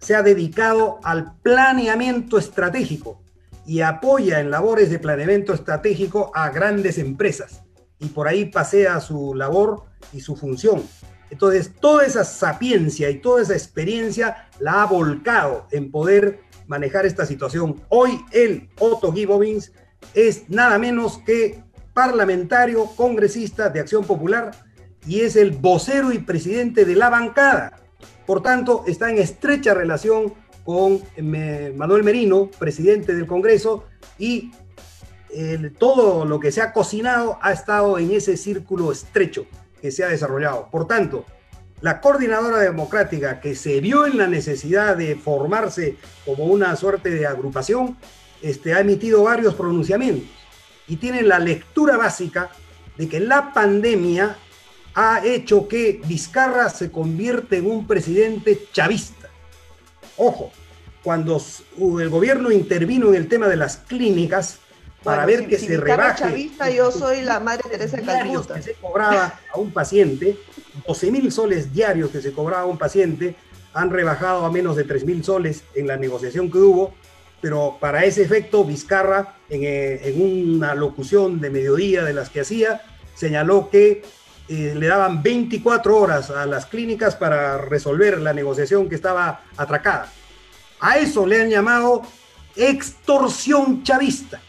se 0.00 0.14
ha 0.14 0.22
dedicado 0.22 0.98
al 1.02 1.36
planeamiento 1.42 2.38
estratégico 2.38 3.22
y 3.66 3.82
apoya 3.82 4.40
en 4.40 4.50
labores 4.50 4.90
de 4.90 4.98
planeamiento 4.98 5.52
estratégico 5.52 6.32
a 6.34 6.50
grandes 6.50 6.98
empresas. 6.98 7.62
Y 8.00 8.06
por 8.06 8.26
ahí 8.26 8.46
pasea 8.46 9.00
su 9.00 9.34
labor 9.34 9.84
y 10.12 10.20
su 10.20 10.34
función. 10.34 10.82
Entonces, 11.30 11.72
toda 11.78 12.06
esa 12.06 12.24
sapiencia 12.24 13.10
y 13.10 13.20
toda 13.20 13.42
esa 13.42 13.52
experiencia 13.52 14.48
la 14.60 14.82
ha 14.82 14.86
volcado 14.86 15.66
en 15.70 15.90
poder 15.90 16.40
manejar 16.68 17.06
esta 17.06 17.26
situación. 17.26 17.82
Hoy 17.88 18.24
el 18.30 18.68
Otto 18.78 19.12
Gibovins 19.12 19.72
es 20.14 20.48
nada 20.48 20.78
menos 20.78 21.18
que 21.18 21.64
parlamentario 21.92 22.86
congresista 22.94 23.70
de 23.70 23.80
Acción 23.80 24.04
Popular 24.04 24.52
y 25.06 25.20
es 25.20 25.34
el 25.34 25.50
vocero 25.50 26.12
y 26.12 26.18
presidente 26.18 26.84
de 26.84 26.94
la 26.94 27.10
bancada. 27.10 27.80
Por 28.26 28.42
tanto, 28.42 28.84
está 28.86 29.10
en 29.10 29.18
estrecha 29.18 29.74
relación 29.74 30.34
con 30.64 31.00
eh, 31.16 31.74
Manuel 31.76 32.04
Merino, 32.04 32.50
presidente 32.58 33.14
del 33.14 33.26
Congreso, 33.26 33.86
y 34.18 34.52
todo 35.78 36.24
lo 36.24 36.40
que 36.40 36.52
se 36.52 36.60
ha 36.60 36.72
cocinado 36.72 37.38
ha 37.42 37.52
estado 37.52 37.98
en 37.98 38.12
ese 38.12 38.36
círculo 38.36 38.92
estrecho 38.92 39.46
que 39.80 39.90
se 39.90 40.04
ha 40.04 40.08
desarrollado. 40.08 40.68
Por 40.70 40.86
tanto, 40.86 41.24
la 41.80 42.00
coordinadora 42.00 42.58
democrática 42.58 43.40
que 43.40 43.54
se 43.54 43.80
vio 43.80 44.06
en 44.06 44.18
la 44.18 44.26
necesidad 44.26 44.96
de 44.96 45.16
formarse 45.16 45.96
como 46.24 46.44
una 46.44 46.74
suerte 46.76 47.10
de 47.10 47.26
agrupación, 47.26 47.96
este, 48.42 48.74
ha 48.74 48.80
emitido 48.80 49.22
varios 49.24 49.54
pronunciamientos 49.54 50.28
y 50.86 50.96
tiene 50.96 51.22
la 51.22 51.38
lectura 51.38 51.96
básica 51.96 52.50
de 52.96 53.08
que 53.08 53.20
la 53.20 53.52
pandemia 53.52 54.36
ha 54.94 55.24
hecho 55.24 55.68
que 55.68 56.00
Vizcarra 56.06 56.70
se 56.70 56.90
convierta 56.90 57.56
en 57.56 57.70
un 57.70 57.86
presidente 57.86 58.66
chavista. 58.72 59.28
Ojo, 60.16 60.50
cuando 61.04 61.40
el 62.00 62.08
gobierno 62.08 62.50
intervino 62.50 63.08
en 63.08 63.14
el 63.14 63.28
tema 63.28 63.46
de 63.46 63.56
las 63.56 63.76
clínicas 63.76 64.58
para 65.02 65.24
ver 65.26 65.46
que 65.46 65.58
se 65.58 65.76
rebaje 65.76 66.22
chavista, 66.22 66.70
yo 66.70 66.90
soy 66.90 67.22
la 67.22 67.40
madre 67.40 67.64
Teresa 67.70 68.00
Calcuta. 68.00 68.54
que 68.54 68.62
se 68.62 68.74
cobraba 68.74 69.40
a 69.52 69.58
un 69.58 69.70
paciente, 69.70 70.36
12 70.86 71.10
mil 71.10 71.30
soles 71.32 71.72
diarios 71.72 72.10
que 72.10 72.20
se 72.20 72.32
cobraba 72.32 72.62
a 72.62 72.66
un 72.66 72.78
paciente, 72.78 73.36
han 73.74 73.90
rebajado 73.90 74.44
a 74.44 74.50
menos 74.50 74.76
de 74.76 74.84
3 74.84 75.04
mil 75.04 75.24
soles 75.24 75.64
en 75.74 75.86
la 75.86 75.96
negociación 75.96 76.50
que 76.50 76.58
hubo, 76.58 76.94
pero 77.40 77.76
para 77.80 78.04
ese 78.04 78.22
efecto 78.22 78.64
Vizcarra, 78.64 79.36
en, 79.48 79.60
eh, 79.64 80.14
una 80.16 80.74
locución 80.74 81.40
de 81.40 81.50
mediodía 81.50 82.02
de 82.02 82.12
las 82.12 82.30
que 82.30 82.40
hacía, 82.40 82.82
señaló 83.14 83.70
que 83.70 84.02
eh, 84.48 84.74
le 84.76 84.86
daban 84.86 85.22
24 85.22 85.96
horas 85.96 86.30
a 86.30 86.46
las 86.46 86.66
clínicas 86.66 87.14
para 87.14 87.58
resolver 87.58 88.18
la 88.18 88.32
negociación 88.32 88.88
que 88.88 88.94
estaba 88.94 89.42
atracada. 89.56 90.10
A 90.80 90.98
eso 90.98 91.26
le 91.26 91.42
han 91.42 91.50
llamado 91.50 92.02
extorsión 92.56 93.82
chavista, 93.82 94.40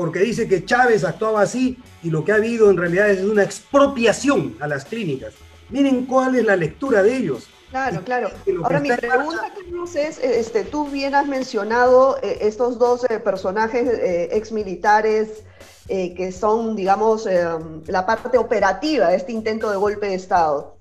porque 0.00 0.20
dice 0.20 0.48
que 0.48 0.64
Chávez 0.64 1.04
actuaba 1.04 1.42
así 1.42 1.76
y 2.02 2.08
lo 2.08 2.24
que 2.24 2.32
ha 2.32 2.36
habido 2.36 2.70
en 2.70 2.78
realidad 2.78 3.10
es 3.10 3.22
una 3.22 3.42
expropiación 3.42 4.56
a 4.58 4.66
las 4.66 4.86
clínicas. 4.86 5.34
Miren 5.68 6.06
cuál 6.06 6.36
es 6.36 6.46
la 6.46 6.56
lectura 6.56 7.02
de 7.02 7.14
ellos. 7.14 7.50
Claro, 7.68 8.02
claro. 8.02 8.30
Ahora 8.64 8.80
mi 8.80 8.90
pregunta, 8.90 9.52
Carlos, 9.54 9.94
es, 9.96 10.18
este, 10.18 10.64
tú 10.64 10.88
bien 10.88 11.14
has 11.14 11.26
mencionado 11.26 12.16
eh, 12.22 12.38
estos 12.40 12.78
dos 12.78 13.04
eh, 13.10 13.18
personajes 13.18 13.86
ex 14.32 14.52
militares 14.52 15.44
eh, 15.92 16.14
que 16.14 16.32
son, 16.32 16.76
digamos, 16.76 17.26
eh, 17.26 17.44
la 17.88 18.06
parte 18.06 18.38
operativa 18.38 19.08
de 19.08 19.16
este 19.16 19.32
intento 19.32 19.70
de 19.70 19.76
golpe 19.76 20.06
de 20.06 20.14
Estado. 20.14 20.76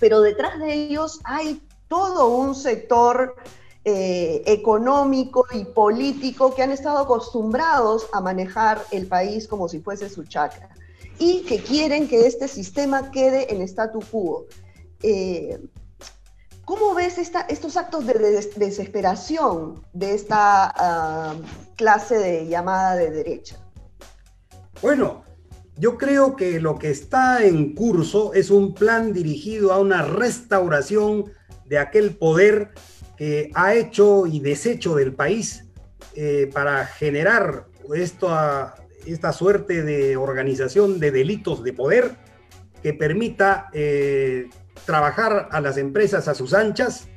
Pero 0.00 0.20
detrás 0.20 0.58
de 0.58 0.74
ellos 0.74 1.20
hay 1.24 1.62
todo 1.88 2.26
un 2.28 2.54
sector 2.54 3.36
eh, 3.84 4.42
económico 4.46 5.46
y 5.52 5.64
político 5.64 6.54
que 6.54 6.62
han 6.62 6.72
estado 6.72 6.98
acostumbrados 6.98 8.06
a 8.12 8.20
manejar 8.20 8.82
el 8.90 9.06
país 9.06 9.48
como 9.48 9.68
si 9.68 9.80
fuese 9.80 10.08
su 10.08 10.24
chacra 10.24 10.68
y 11.18 11.42
que 11.42 11.58
quieren 11.62 12.08
que 12.08 12.26
este 12.26 12.48
sistema 12.48 13.10
quede 13.10 13.52
en 13.52 13.62
statu 13.62 14.00
quo. 14.10 14.46
¿Cómo 16.70 16.94
ves 16.94 17.18
estos 17.18 17.76
actos 17.76 18.06
de, 18.06 18.14
desesperación 18.54 19.84
de 19.92 20.14
esta 20.14 20.72
ah, 20.76 21.34
clase 21.74 22.16
de 22.16 22.46
llamada 22.46 22.94
de 22.94 23.10
derecha? 23.10 23.56
Bueno, 24.80 25.24
yo 25.76 25.98
creo 25.98 26.36
que 26.36 26.60
lo 26.60 26.78
que 26.78 26.90
está 26.90 27.44
en 27.44 27.74
curso 27.74 28.34
es 28.34 28.52
un 28.52 28.72
plan 28.72 29.12
dirigido 29.12 29.72
a 29.72 29.80
una 29.80 30.02
restauración 30.02 31.32
de 31.66 31.78
aquel 31.78 32.16
poder 32.16 32.70
que 33.20 33.50
ha 33.52 33.74
hecho 33.74 34.26
y 34.26 34.40
deshecho 34.40 34.94
del 34.94 35.12
país 35.12 35.66
eh, 36.14 36.50
para 36.54 36.86
generar 36.86 37.66
esta, 37.94 38.74
suerte 39.34 39.82
de 39.82 40.16
organización 40.16 40.98
de 40.98 41.10
delitos 41.10 41.62
de 41.62 41.74
poder 41.74 42.12
que 42.82 42.94
permita 42.94 43.68
eh, 43.74 44.48
trabajar 44.86 45.50
a 45.50 45.60
las 45.60 45.76
empresas 45.76 46.28
a 46.28 46.34
sus 46.34 46.54
anchas, 46.54 47.08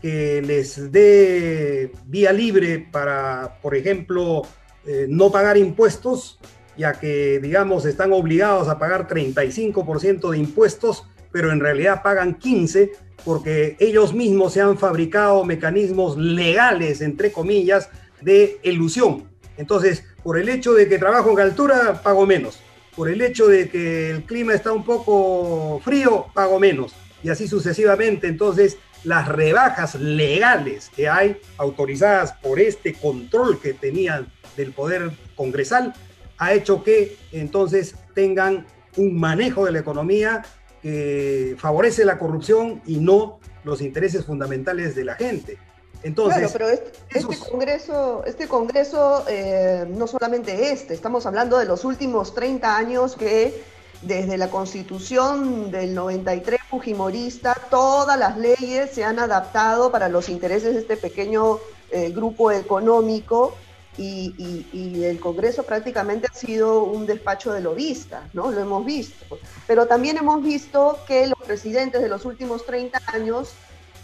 que 0.00 0.42
les 0.42 0.90
dé 0.90 1.92
vía 2.06 2.32
libre 2.32 2.88
para, 2.90 3.60
por 3.62 3.76
ejemplo, 3.76 4.42
eh, 4.84 5.06
no 5.08 5.30
pagar 5.30 5.56
impuestos 5.56 6.40
ya 6.76 6.94
que, 6.94 7.38
digamos, 7.38 7.84
están 7.84 8.12
obligados 8.12 8.66
a 8.66 8.80
pagar 8.80 9.06
35% 9.06 10.28
de 10.28 10.38
impuestos, 10.38 11.06
pero 11.30 11.52
en 11.52 11.60
realidad 11.60 12.02
pagan 12.02 12.36
15% 12.36 12.90
porque 13.24 13.76
ellos 13.78 14.12
mismos 14.14 14.52
se 14.52 14.60
han 14.60 14.78
fabricado 14.78 15.44
mecanismos 15.44 16.16
legales, 16.16 17.00
entre 17.00 17.32
comillas, 17.32 17.88
de 18.20 18.58
ilusión. 18.62 19.24
Entonces, 19.56 20.04
por 20.22 20.38
el 20.38 20.48
hecho 20.48 20.72
de 20.72 20.88
que 20.88 20.98
trabajo 20.98 21.30
en 21.32 21.40
altura, 21.40 22.00
pago 22.02 22.26
menos. 22.26 22.60
Por 22.96 23.08
el 23.08 23.20
hecho 23.22 23.46
de 23.46 23.68
que 23.68 24.10
el 24.10 24.24
clima 24.24 24.54
está 24.54 24.72
un 24.72 24.84
poco 24.84 25.80
frío, 25.84 26.26
pago 26.34 26.58
menos. 26.58 26.92
Y 27.22 27.30
así 27.30 27.48
sucesivamente. 27.48 28.28
Entonces, 28.28 28.78
las 29.04 29.28
rebajas 29.28 29.94
legales 29.96 30.90
que 30.94 31.08
hay, 31.08 31.40
autorizadas 31.58 32.34
por 32.34 32.60
este 32.60 32.94
control 32.94 33.60
que 33.60 33.72
tenían 33.74 34.30
del 34.56 34.72
poder 34.72 35.12
congresal, 35.34 35.94
ha 36.38 36.54
hecho 36.54 36.82
que 36.82 37.16
entonces 37.32 37.94
tengan 38.14 38.66
un 38.96 39.18
manejo 39.18 39.64
de 39.64 39.72
la 39.72 39.78
economía 39.78 40.42
que 40.82 41.56
favorece 41.58 42.04
la 42.04 42.18
corrupción 42.18 42.82
y 42.86 42.98
no 42.98 43.38
los 43.64 43.80
intereses 43.80 44.24
fundamentales 44.24 44.94
de 44.94 45.04
la 45.04 45.14
gente. 45.14 45.58
Entonces, 46.02 46.50
claro, 46.50 46.52
pero 46.52 46.68
este, 46.68 47.50
Congreso, 47.50 48.24
este 48.26 48.48
Congreso 48.48 49.24
eh, 49.28 49.86
no 49.88 50.08
solamente 50.08 50.72
este, 50.72 50.94
estamos 50.94 51.26
hablando 51.26 51.58
de 51.58 51.64
los 51.64 51.84
últimos 51.84 52.34
30 52.34 52.76
años 52.76 53.14
que 53.14 53.62
desde 54.02 54.36
la 54.36 54.50
Constitución 54.50 55.70
del 55.70 55.94
93 55.94 56.58
Fujimorista, 56.68 57.56
todas 57.70 58.18
las 58.18 58.36
leyes 58.36 58.90
se 58.90 59.04
han 59.04 59.20
adaptado 59.20 59.92
para 59.92 60.08
los 60.08 60.28
intereses 60.28 60.74
de 60.74 60.80
este 60.80 60.96
pequeño 60.96 61.58
eh, 61.92 62.10
grupo 62.10 62.50
económico 62.50 63.54
y, 63.98 65.04
el 65.04 65.20
Congreso 65.20 65.64
prácticamente 65.64 66.28
ha 66.30 66.34
sido 66.34 66.84
un 66.84 67.06
despacho 67.06 67.52
de 67.52 67.60
lobistas, 67.60 68.22
¿no? 68.34 68.50
Lo 68.50 68.60
hemos 68.60 68.84
visto. 68.84 69.38
Pero 69.66 69.86
también 69.86 70.16
hemos 70.16 70.42
visto 70.42 70.98
que 71.06 71.26
los 71.26 71.38
presidentes 71.46 72.00
de 72.00 72.08
los 72.08 72.24
últimos 72.24 72.64
30 72.64 73.00
años, 73.06 73.52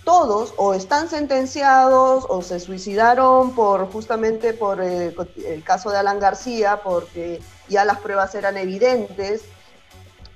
todos 0.04 0.54
o 0.56 0.74
están 0.74 1.08
sentenciados 1.08 2.24
o 2.28 2.42
se 2.42 2.60
suicidaron 2.60 3.54
por 3.54 3.90
justamente 3.90 4.52
por 4.52 4.82
eh, 4.82 5.14
el, 5.44 5.62
caso 5.62 5.90
de 5.90 5.98
Alan 5.98 6.18
García, 6.18 6.80
porque 6.82 7.40
ya 7.68 7.84
las 7.84 7.98
pruebas 8.00 8.34
eran 8.34 8.56
evidentes 8.56 9.42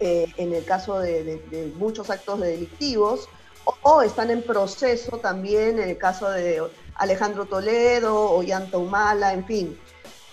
eh, 0.00 0.32
en 0.36 0.52
el 0.52 0.64
caso 0.64 0.98
de, 0.98 1.72
muchos 1.76 2.10
actos 2.10 2.40
delictivos, 2.40 3.28
o 3.82 4.02
están 4.02 4.30
en 4.30 4.42
proceso 4.42 5.18
también 5.18 5.78
en 5.78 5.90
el 5.90 5.98
caso 5.98 6.28
de 6.28 6.60
Alejandro 6.94 7.46
Toledo, 7.46 8.30
Ollanta 8.30 8.78
Humala, 8.78 9.32
en 9.32 9.44
fin. 9.44 9.78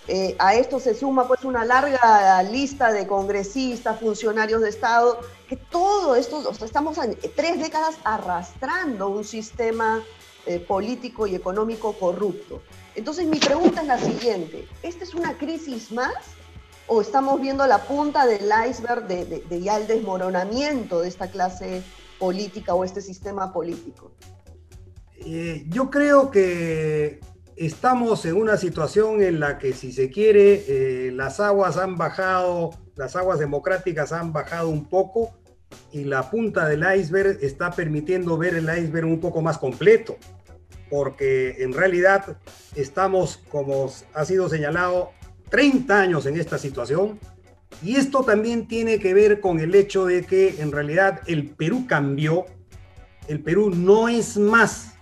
Eh, 0.07 0.35
a 0.39 0.55
esto 0.55 0.79
se 0.79 0.95
suma 0.95 1.27
pues 1.27 1.43
una 1.43 1.65
larga 1.65 2.41
lista 2.41 2.91
de 2.91 3.05
congresistas, 3.05 3.99
funcionarios 3.99 4.61
de 4.61 4.69
Estado, 4.69 5.19
que 5.47 5.55
todo 5.55 6.15
esto, 6.15 6.51
estamos 6.65 6.97
tres 7.35 7.59
décadas 7.59 7.95
arrastrando 8.03 9.09
un 9.09 9.23
sistema 9.23 10.03
eh, 10.47 10.59
político 10.59 11.27
y 11.27 11.35
económico 11.35 11.93
corrupto. 11.93 12.61
Entonces 12.95 13.27
mi 13.27 13.37
pregunta 13.37 13.81
es 13.81 13.87
la 13.87 13.99
siguiente, 13.99 14.67
¿esta 14.81 15.03
es 15.03 15.13
una 15.13 15.37
crisis 15.37 15.91
más 15.91 16.15
o 16.87 17.01
estamos 17.01 17.39
viendo 17.39 17.67
la 17.67 17.83
punta 17.83 18.25
del 18.25 18.51
iceberg 18.67 19.05
de, 19.05 19.61
ya 19.61 19.77
el 19.77 19.85
desmoronamiento 19.85 21.01
de 21.01 21.07
esta 21.07 21.29
clase 21.29 21.83
política 22.17 22.73
o 22.73 22.83
este 22.83 23.01
sistema 23.01 23.53
político? 23.53 24.11
Eh, 25.25 25.65
yo 25.69 25.89
creo 25.89 26.31
que 26.31 27.19
estamos 27.55 28.25
en 28.25 28.35
una 28.35 28.55
situación 28.55 29.21
en 29.21 29.39
la 29.39 29.57
que, 29.57 29.73
si 29.73 29.91
se 29.91 30.09
quiere, 30.09 30.63
eh, 30.67 31.11
las 31.11 31.39
aguas 31.39 31.77
han 31.77 31.97
bajado, 31.97 32.71
las 32.95 33.15
aguas 33.15 33.39
democráticas 33.39 34.13
han 34.13 34.31
bajado 34.31 34.69
un 34.69 34.87
poco 34.87 35.31
y 35.91 36.05
la 36.05 36.29
punta 36.31 36.67
del 36.67 36.85
iceberg 36.97 37.37
está 37.41 37.71
permitiendo 37.71 38.37
ver 38.37 38.55
el 38.55 38.63
iceberg 38.63 39.05
un 39.05 39.19
poco 39.19 39.41
más 39.41 39.57
completo, 39.57 40.17
porque 40.89 41.57
en 41.59 41.73
realidad 41.73 42.37
estamos, 42.75 43.37
como 43.49 43.91
ha 44.13 44.25
sido 44.25 44.47
señalado, 44.47 45.11
30 45.49 45.99
años 45.99 46.25
en 46.27 46.39
esta 46.39 46.57
situación. 46.57 47.19
Y 47.83 47.97
esto 47.97 48.23
también 48.23 48.67
tiene 48.67 48.99
que 48.99 49.13
ver 49.13 49.41
con 49.41 49.59
el 49.59 49.75
hecho 49.75 50.05
de 50.05 50.23
que 50.23 50.61
en 50.61 50.71
realidad 50.71 51.21
el 51.27 51.49
Perú 51.49 51.85
cambió. 51.87 52.45
El 53.27 53.41
Perú 53.41 53.69
no 53.69 54.09
es 54.09 54.37
más 54.37 54.93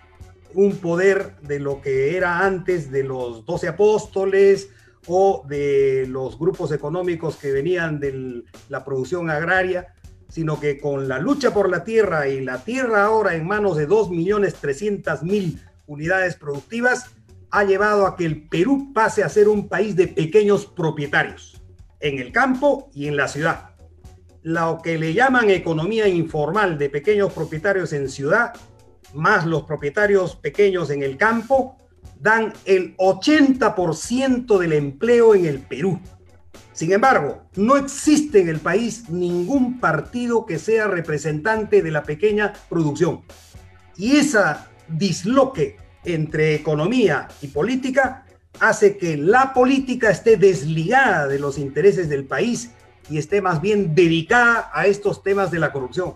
un 0.54 0.78
poder 0.78 1.36
de 1.42 1.60
lo 1.60 1.82
que 1.82 2.16
era 2.18 2.46
antes 2.46 2.92
de 2.92 3.04
los 3.04 3.46
doce 3.46 3.68
apóstoles 3.68 4.70
o 5.08 5.46
de 5.48 6.06
los 6.08 6.38
grupos 6.38 6.72
económicos 6.72 7.38
que 7.38 7.52
venían 7.52 8.00
de 8.00 8.44
la 8.70 8.84
producción 8.84 9.30
agraria, 9.30 9.94
sino 10.30 10.60
que 10.60 10.80
con 10.80 11.08
la 11.08 11.20
lucha 11.20 11.54
por 11.54 11.70
la 11.70 11.84
tierra 11.84 12.28
y 12.28 12.44
la 12.44 12.64
tierra 12.64 13.06
ahora 13.06 13.36
en 13.36 13.48
manos 13.48 13.78
de 13.78 13.88
2.300.000 13.88 15.60
unidades 15.88 16.36
productivas, 16.36 17.12
ha 17.50 17.64
llevado 17.64 18.06
a 18.06 18.18
que 18.18 18.26
el 18.26 18.48
Perú 18.50 18.92
pase 18.94 19.24
a 19.24 19.30
ser 19.30 19.48
un 19.48 19.70
país 19.70 19.96
de 19.96 20.08
pequeños 20.08 20.66
propietarios, 20.66 21.62
en 22.02 22.20
el 22.20 22.32
campo 22.34 22.90
y 22.94 23.08
en 23.08 23.16
la 23.16 23.30
ciudad. 23.30 23.70
Lo 24.44 24.80
que 24.84 24.98
le 24.98 25.14
llaman 25.14 25.50
economía 25.50 26.08
informal 26.08 26.78
de 26.78 26.90
pequeños 26.90 27.32
propietarios 27.32 27.94
en 27.94 28.10
ciudad 28.10 28.54
más 29.18 29.46
los 29.46 29.64
propietarios 29.64 30.36
pequeños 30.36 30.90
en 30.90 31.04
el 31.04 31.18
campo, 31.18 31.78
dan 32.20 32.54
el 32.66 32.96
80% 32.98 34.58
del 34.58 34.74
empleo 34.74 35.36
en 35.36 35.46
el 35.46 35.60
Perú. 35.60 36.00
Sin 36.74 36.92
embargo, 36.92 37.44
no 37.56 37.76
existe 37.76 38.40
en 38.40 38.50
el 38.50 38.60
país 38.60 39.10
ningún 39.10 39.80
partido 39.80 40.46
que 40.46 40.60
sea 40.60 40.88
representante 40.88 41.82
de 41.82 41.92
la 41.92 42.04
pequeña 42.04 42.54
producción. 42.70 43.22
Y 43.96 44.18
esa 44.18 44.68
disloque 44.88 45.78
entre 46.06 46.54
economía 46.54 47.28
y 47.42 47.48
política 47.48 48.26
hace 48.60 48.98
que 48.98 49.18
la 49.18 49.54
política 49.54 50.10
esté 50.10 50.38
desligada 50.38 51.28
de 51.28 51.40
los 51.40 51.58
intereses 51.58 52.10
del 52.10 52.26
país 52.26 52.72
y 53.10 53.18
esté 53.18 53.42
más 53.42 53.62
bien 53.62 53.96
dedicada 53.96 54.70
a 54.74 54.86
estos 54.88 55.24
temas 55.24 55.52
de 55.52 55.60
la 55.60 55.72
corrupción. 55.72 56.16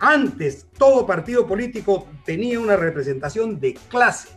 Antes 0.00 0.66
todo 0.76 1.06
partido 1.06 1.46
político 1.46 2.06
tenía 2.24 2.60
una 2.60 2.76
representación 2.76 3.58
de 3.58 3.74
clase. 3.88 4.28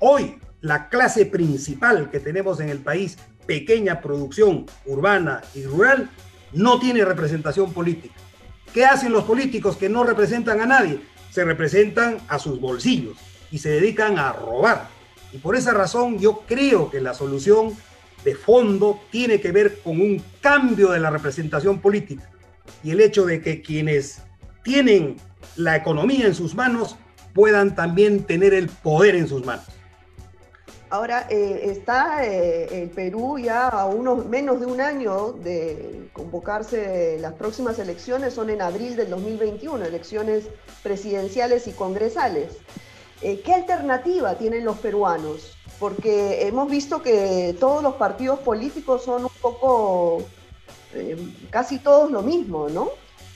Hoy 0.00 0.36
la 0.60 0.88
clase 0.88 1.26
principal 1.26 2.10
que 2.10 2.20
tenemos 2.20 2.60
en 2.60 2.68
el 2.68 2.78
país, 2.78 3.16
pequeña 3.46 4.00
producción 4.00 4.66
urbana 4.84 5.42
y 5.54 5.64
rural, 5.64 6.10
no 6.52 6.80
tiene 6.80 7.04
representación 7.04 7.72
política. 7.72 8.14
¿Qué 8.74 8.84
hacen 8.84 9.12
los 9.12 9.24
políticos 9.24 9.76
que 9.76 9.88
no 9.88 10.04
representan 10.04 10.60
a 10.60 10.66
nadie? 10.66 11.00
Se 11.30 11.44
representan 11.44 12.18
a 12.28 12.38
sus 12.38 12.60
bolsillos 12.60 13.16
y 13.50 13.58
se 13.58 13.70
dedican 13.70 14.18
a 14.18 14.32
robar. 14.32 14.88
Y 15.32 15.38
por 15.38 15.56
esa 15.56 15.72
razón 15.72 16.18
yo 16.18 16.42
creo 16.46 16.90
que 16.90 17.00
la 17.00 17.14
solución 17.14 17.76
de 18.24 18.34
fondo 18.34 19.00
tiene 19.10 19.40
que 19.40 19.52
ver 19.52 19.80
con 19.82 20.00
un 20.00 20.22
cambio 20.40 20.90
de 20.90 21.00
la 21.00 21.10
representación 21.10 21.80
política 21.80 22.28
y 22.82 22.90
el 22.90 23.00
hecho 23.00 23.24
de 23.24 23.40
que 23.40 23.62
quienes 23.62 24.22
tienen 24.62 25.16
la 25.56 25.76
economía 25.76 26.26
en 26.26 26.34
sus 26.34 26.54
manos 26.54 26.96
puedan 27.34 27.74
también 27.74 28.24
tener 28.24 28.54
el 28.54 28.68
poder 28.68 29.14
en 29.14 29.28
sus 29.28 29.44
manos. 29.44 29.66
Ahora 30.90 31.26
eh, 31.30 31.60
está 31.66 32.26
eh, 32.26 32.82
el 32.82 32.90
Perú 32.90 33.38
ya 33.38 33.68
a 33.68 33.86
unos 33.86 34.26
menos 34.26 34.58
de 34.58 34.66
un 34.66 34.80
año 34.80 35.32
de 35.32 36.10
convocarse 36.12 37.16
las 37.20 37.34
próximas 37.34 37.78
elecciones, 37.78 38.34
son 38.34 38.50
en 38.50 38.60
abril 38.60 38.96
del 38.96 39.08
2021, 39.10 39.84
elecciones 39.84 40.48
presidenciales 40.82 41.68
y 41.68 41.72
congresales. 41.72 42.56
Eh, 43.22 43.40
¿Qué 43.44 43.54
alternativa 43.54 44.34
tienen 44.34 44.64
los 44.64 44.78
peruanos? 44.78 45.56
Porque 45.78 46.48
hemos 46.48 46.68
visto 46.68 47.02
que 47.02 47.56
todos 47.60 47.84
los 47.84 47.94
partidos 47.94 48.40
políticos 48.40 49.04
son 49.04 49.24
un 49.24 49.30
poco, 49.40 50.24
casi 51.50 51.78
todos 51.78 52.10
lo 52.10 52.22
mismo, 52.22 52.68
¿no? 52.68 52.90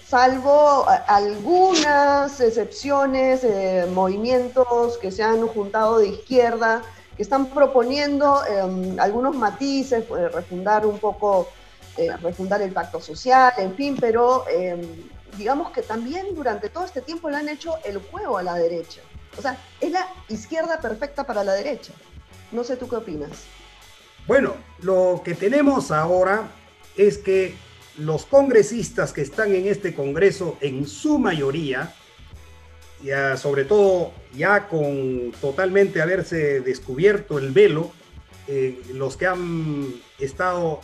Salvo 0.08 0.86
algunas 1.06 2.40
excepciones, 2.40 3.42
eh, 3.44 3.86
movimientos 3.92 4.98
que 4.98 5.10
se 5.10 5.22
han 5.22 5.46
juntado 5.46 5.98
de 5.98 6.08
izquierda, 6.08 6.82
que 7.16 7.22
están 7.22 7.46
proponiendo 7.46 8.44
em, 8.46 8.98
algunos 8.98 9.34
matices, 9.36 10.04
pues, 10.04 10.32
refundar 10.32 10.84
un 10.84 10.98
poco, 10.98 11.48
eh, 11.96 12.16
refundar 12.18 12.60
el 12.62 12.72
pacto 12.72 13.00
social, 13.00 13.52
en 13.56 13.74
fin, 13.74 13.96
pero 13.98 14.44
em, 14.48 14.80
digamos 15.38 15.70
que 15.70 15.82
también 15.82 16.34
durante 16.34 16.68
todo 16.68 16.84
este 16.84 17.00
tiempo 17.00 17.30
le 17.30 17.36
han 17.36 17.48
hecho 17.48 17.76
el 17.84 17.98
juego 17.98 18.38
a 18.38 18.42
la 18.42 18.54
derecha. 18.54 19.00
O 19.38 19.42
sea, 19.42 19.58
es 19.80 19.90
la 19.90 20.06
izquierda 20.28 20.80
perfecta 20.80 21.24
para 21.24 21.42
la 21.42 21.54
derecha. 21.54 21.92
No 22.52 22.62
sé 22.62 22.76
tú 22.76 22.88
qué 22.88 22.96
opinas. 22.96 23.44
Bueno, 24.26 24.54
lo 24.80 25.22
que 25.24 25.34
tenemos 25.34 25.90
ahora 25.90 26.44
es 26.96 27.18
que 27.18 27.56
los 27.98 28.26
congresistas 28.26 29.12
que 29.12 29.22
están 29.22 29.54
en 29.54 29.66
este 29.66 29.94
Congreso, 29.94 30.56
en 30.60 30.86
su 30.86 31.18
mayoría, 31.18 31.94
ya 33.02 33.36
sobre 33.36 33.64
todo 33.64 34.12
ya 34.34 34.68
con 34.68 35.32
totalmente 35.40 36.00
haberse 36.00 36.60
descubierto 36.60 37.38
el 37.38 37.52
velo, 37.52 37.92
eh, 38.48 38.80
los 38.94 39.16
que 39.16 39.26
han 39.26 39.94
estado 40.18 40.80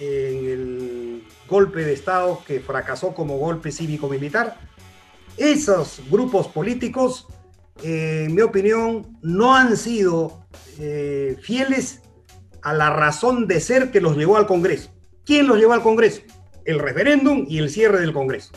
en 0.00 0.48
el 0.48 1.24
golpe 1.48 1.84
de 1.84 1.92
Estado 1.92 2.42
que 2.46 2.60
fracasó 2.60 3.14
como 3.14 3.38
golpe 3.38 3.70
cívico-militar, 3.70 4.56
esos 5.36 6.02
grupos 6.10 6.48
políticos, 6.48 7.26
eh, 7.82 8.24
en 8.26 8.34
mi 8.34 8.42
opinión, 8.42 9.18
no 9.22 9.54
han 9.54 9.76
sido 9.76 10.46
eh, 10.78 11.36
fieles 11.42 12.02
a 12.62 12.74
la 12.74 12.90
razón 12.90 13.46
de 13.46 13.60
ser 13.60 13.90
que 13.90 14.00
los 14.00 14.16
llevó 14.16 14.36
al 14.36 14.46
Congreso. 14.46 14.90
¿Quién 15.30 15.46
los 15.46 15.58
llevó 15.58 15.74
al 15.74 15.82
Congreso? 15.84 16.22
El 16.64 16.80
referéndum 16.80 17.46
y 17.48 17.58
el 17.58 17.70
cierre 17.70 18.00
del 18.00 18.12
Congreso. 18.12 18.50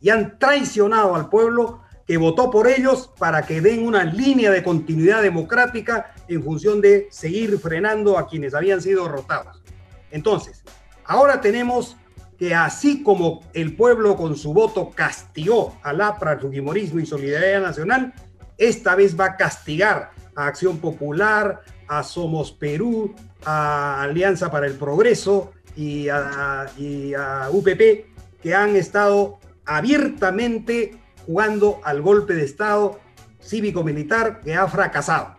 Y 0.00 0.10
han 0.10 0.36
traicionado 0.40 1.14
al 1.14 1.28
pueblo 1.28 1.82
que 2.08 2.16
votó 2.16 2.50
por 2.50 2.66
ellos 2.66 3.12
para 3.20 3.42
que 3.42 3.60
den 3.60 3.86
una 3.86 4.02
línea 4.02 4.50
de 4.50 4.64
continuidad 4.64 5.22
democrática 5.22 6.12
en 6.26 6.42
función 6.42 6.80
de 6.80 7.06
seguir 7.12 7.56
frenando 7.60 8.18
a 8.18 8.26
quienes 8.26 8.52
habían 8.52 8.82
sido 8.82 9.04
derrotados. 9.04 9.62
Entonces, 10.10 10.64
ahora 11.04 11.40
tenemos 11.40 11.96
que 12.36 12.52
así 12.52 13.04
como 13.04 13.44
el 13.54 13.76
pueblo 13.76 14.16
con 14.16 14.34
su 14.34 14.52
voto 14.52 14.90
castigó 14.90 15.78
al 15.84 16.00
APRA, 16.00 16.40
Fujimorismo 16.40 16.98
y 16.98 17.06
Solidaridad 17.06 17.62
Nacional, 17.62 18.12
esta 18.56 18.96
vez 18.96 19.16
va 19.16 19.26
a 19.26 19.36
castigar 19.36 20.10
a 20.34 20.48
Acción 20.48 20.78
Popular, 20.78 21.62
a 21.86 22.02
Somos 22.02 22.50
Perú, 22.50 23.14
a 23.44 24.02
Alianza 24.02 24.50
para 24.50 24.66
el 24.66 24.74
Progreso, 24.74 25.52
y 25.78 26.08
a, 26.08 27.48
UPP 27.52 28.06
que 28.42 28.54
han 28.54 28.74
estado 28.76 29.38
abiertamente 29.64 30.98
jugando 31.24 31.80
al 31.84 32.02
golpe 32.02 32.34
de 32.34 32.44
Estado 32.44 32.98
cívico-militar 33.40 34.40
que 34.40 34.54
ha 34.54 34.66
fracasado. 34.66 35.36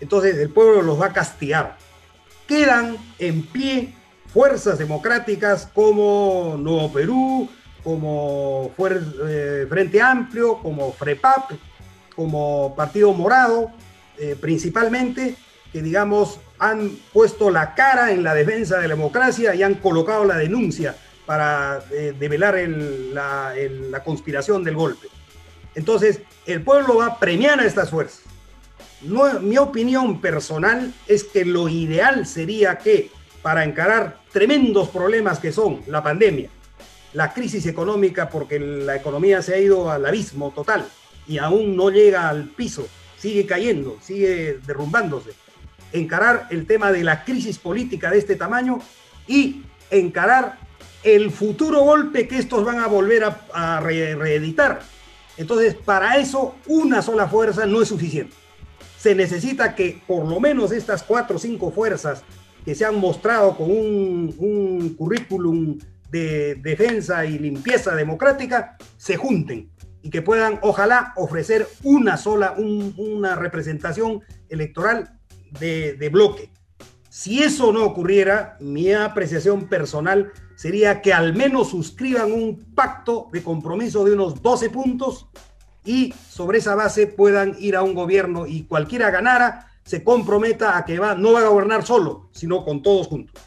Entonces 0.00 0.36
el 0.36 0.50
pueblo 0.50 0.82
los 0.82 1.00
va 1.00 1.06
a 1.06 1.12
castigar. 1.12 1.76
Quedan 2.46 2.96
en 3.18 3.44
pie 3.46 3.94
fuerzas 4.28 4.78
democráticas 4.78 5.68
como 5.74 6.56
Nuevo 6.58 6.92
Perú, 6.92 7.48
como 7.82 8.72
eh, 9.26 9.66
Frente 9.68 10.00
Amplio, 10.00 10.58
como 10.62 10.92
FREPAP, 10.92 11.52
como 12.14 12.74
Partido 12.76 13.12
Morado, 13.12 13.72
eh, 14.18 14.36
principalmente, 14.40 15.34
que 15.72 15.82
digamos 15.82 16.38
han 16.60 16.90
puesto 17.12 17.50
la 17.50 17.74
cara 17.74 18.12
en 18.12 18.22
la 18.22 18.34
defensa 18.34 18.76
de 18.76 18.86
la 18.86 18.94
democracia 18.94 19.54
y 19.54 19.62
han 19.62 19.74
colocado 19.76 20.24
la 20.24 20.36
denuncia 20.36 20.94
para 21.24 21.82
eh, 21.90 22.14
develar 22.18 22.56
la, 22.58 24.02
conspiración 24.04 24.62
del 24.62 24.76
golpe. 24.76 25.08
Entonces, 25.74 26.20
el 26.46 26.62
pueblo 26.62 26.98
va 26.98 27.06
a 27.06 27.18
premiar 27.18 27.58
a 27.60 27.64
estas 27.64 27.90
fuerzas. 27.90 28.24
mi 29.40 29.56
opinión 29.56 30.20
personal 30.20 30.92
es 31.06 31.24
que 31.24 31.44
lo 31.46 31.68
ideal 31.68 32.26
sería 32.26 32.76
que 32.76 33.10
para 33.40 33.64
encarar 33.64 34.20
tremendos 34.30 34.90
problemas 34.90 35.38
que 35.38 35.52
son 35.52 35.80
la 35.86 36.02
pandemia, 36.02 36.50
la 37.14 37.32
crisis 37.32 37.64
económica 37.66 38.28
porque 38.28 38.60
la 38.60 38.96
economía 38.96 39.40
se 39.40 39.54
ha 39.54 39.58
ido 39.58 39.90
al 39.90 40.04
abismo 40.04 40.50
total 40.50 40.86
y 41.26 41.38
aún 41.38 41.74
no 41.74 41.88
llega 41.88 42.28
al 42.28 42.48
piso, 42.48 42.86
sigue 43.16 43.46
cayendo, 43.46 43.96
sigue 44.02 44.58
derrumbándose. 44.66 45.30
Encarar 45.92 46.46
el 46.50 46.66
tema 46.66 46.92
de 46.92 47.04
la 47.04 47.24
crisis 47.24 47.58
política 47.58 48.10
de 48.10 48.18
este 48.18 48.36
tamaño 48.36 48.80
y 49.26 49.62
encarar 49.90 50.58
el 51.02 51.30
futuro 51.30 51.80
golpe 51.82 52.28
que 52.28 52.38
estos 52.38 52.64
van 52.64 52.78
a 52.78 52.86
volver 52.86 53.24
a, 53.52 53.80
reeditar. 53.80 54.80
Entonces, 55.36 55.74
para 55.74 56.18
eso, 56.18 56.56
una 56.66 57.02
sola 57.02 57.26
fuerza 57.28 57.66
no 57.66 57.80
es 57.80 57.88
suficiente. 57.88 58.34
Se 58.98 59.14
necesita 59.14 59.74
que 59.74 60.02
por 60.06 60.28
lo 60.28 60.40
menos 60.40 60.72
estas 60.72 61.02
cuatro 61.02 61.36
o 61.36 61.38
cinco 61.38 61.70
fuerzas 61.70 62.22
que 62.64 62.74
se 62.74 62.84
han 62.84 62.96
mostrado 62.96 63.56
con 63.56 63.70
un, 63.70 64.34
un 64.38 64.94
currículum 64.94 65.78
de 66.10 66.56
defensa 66.56 67.24
y 67.24 67.38
limpieza 67.38 67.94
democrática 67.94 68.76
se 68.98 69.16
junten 69.16 69.70
y 70.02 70.10
que 70.10 70.22
puedan, 70.22 70.58
ojalá, 70.62 71.12
ofrecer 71.16 71.66
una 71.82 72.16
sola, 72.16 72.54
una 72.56 73.36
representación 73.36 74.22
electoral 74.48 75.19
de, 75.58 76.08
bloque. 76.12 76.50
Si 77.08 77.42
eso 77.42 77.72
no 77.72 77.84
ocurriera, 77.84 78.56
mi 78.60 78.92
apreciación 78.92 79.68
personal 79.68 80.32
sería 80.54 81.02
que 81.02 81.12
al 81.12 81.34
menos 81.34 81.70
suscriban 81.70 82.32
un 82.32 82.74
pacto 82.74 83.28
de 83.32 83.42
compromiso 83.42 84.04
de 84.04 84.12
unos 84.12 84.40
12 84.40 84.70
puntos 84.70 85.26
y 85.84 86.14
sobre 86.28 86.58
esa 86.58 86.74
base 86.74 87.06
puedan 87.06 87.56
ir 87.58 87.74
a 87.74 87.82
un 87.82 87.94
gobierno 87.94 88.46
y 88.46 88.64
cualquiera 88.64 89.10
ganara, 89.10 89.72
se 89.84 90.04
comprometa 90.04 90.76
a 90.76 90.84
que 90.84 90.98
va, 90.98 91.14
no 91.14 91.32
va 91.32 91.40
a 91.40 91.48
gobernar 91.48 91.84
solo, 91.84 92.28
sino 92.32 92.64
con 92.64 92.82
todos 92.82 93.08
juntos. 93.08 93.42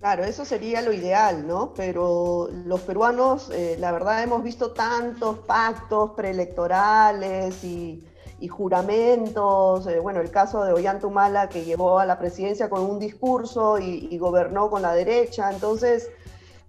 Claro, 0.00 0.24
eso 0.24 0.46
sería 0.46 0.80
lo 0.80 0.94
ideal, 0.94 1.46
¿no? 1.46 1.74
Pero 1.74 2.48
los 2.64 2.80
peruanos, 2.80 3.50
eh, 3.52 3.76
la 3.78 3.92
verdad, 3.92 4.22
hemos 4.22 4.42
visto 4.42 4.70
tantos 4.70 5.40
pactos 5.40 6.12
preelectorales 6.16 7.62
y, 7.62 8.02
juramentos. 8.48 9.86
Eh, 9.86 10.00
bueno, 10.00 10.20
el 10.20 10.30
caso 10.30 10.64
de 10.64 10.72
Ollantumala 10.72 11.48
que 11.48 11.64
llevó 11.64 11.98
a 11.98 12.06
la 12.06 12.18
presidencia 12.18 12.70
con 12.70 12.82
un 12.82 12.98
discurso 12.98 13.78
y, 13.78 14.16
gobernó 14.18 14.70
con 14.70 14.82
la 14.82 14.94
derecha. 14.94 15.50
Entonces, 15.50 16.10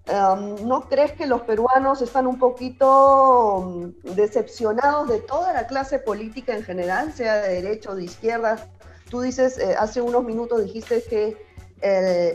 um, 0.08 0.68
¿no 0.68 0.88
crees 0.90 1.14
que 1.14 1.28
los 1.28 1.42
peruanos 1.42 2.02
están 2.02 2.28
un 2.28 2.40
poquito 2.40 3.58
um, 3.58 3.94
decepcionados 4.16 5.08
de 5.08 5.20
toda 5.20 5.54
la 5.54 5.68
clase 5.68 6.00
política 6.00 6.56
en 6.56 6.64
general, 6.64 7.14
sea 7.14 7.36
de 7.42 7.62
derecha 7.62 7.92
o 7.92 7.96
de 7.96 8.04
izquierda? 8.04 8.58
Tú 9.10 9.22
dices, 9.22 9.58
eh, 9.58 9.76
hace 9.78 10.02
unos 10.02 10.24
minutos 10.24 10.64
dijiste 10.64 11.04
que 11.04 11.52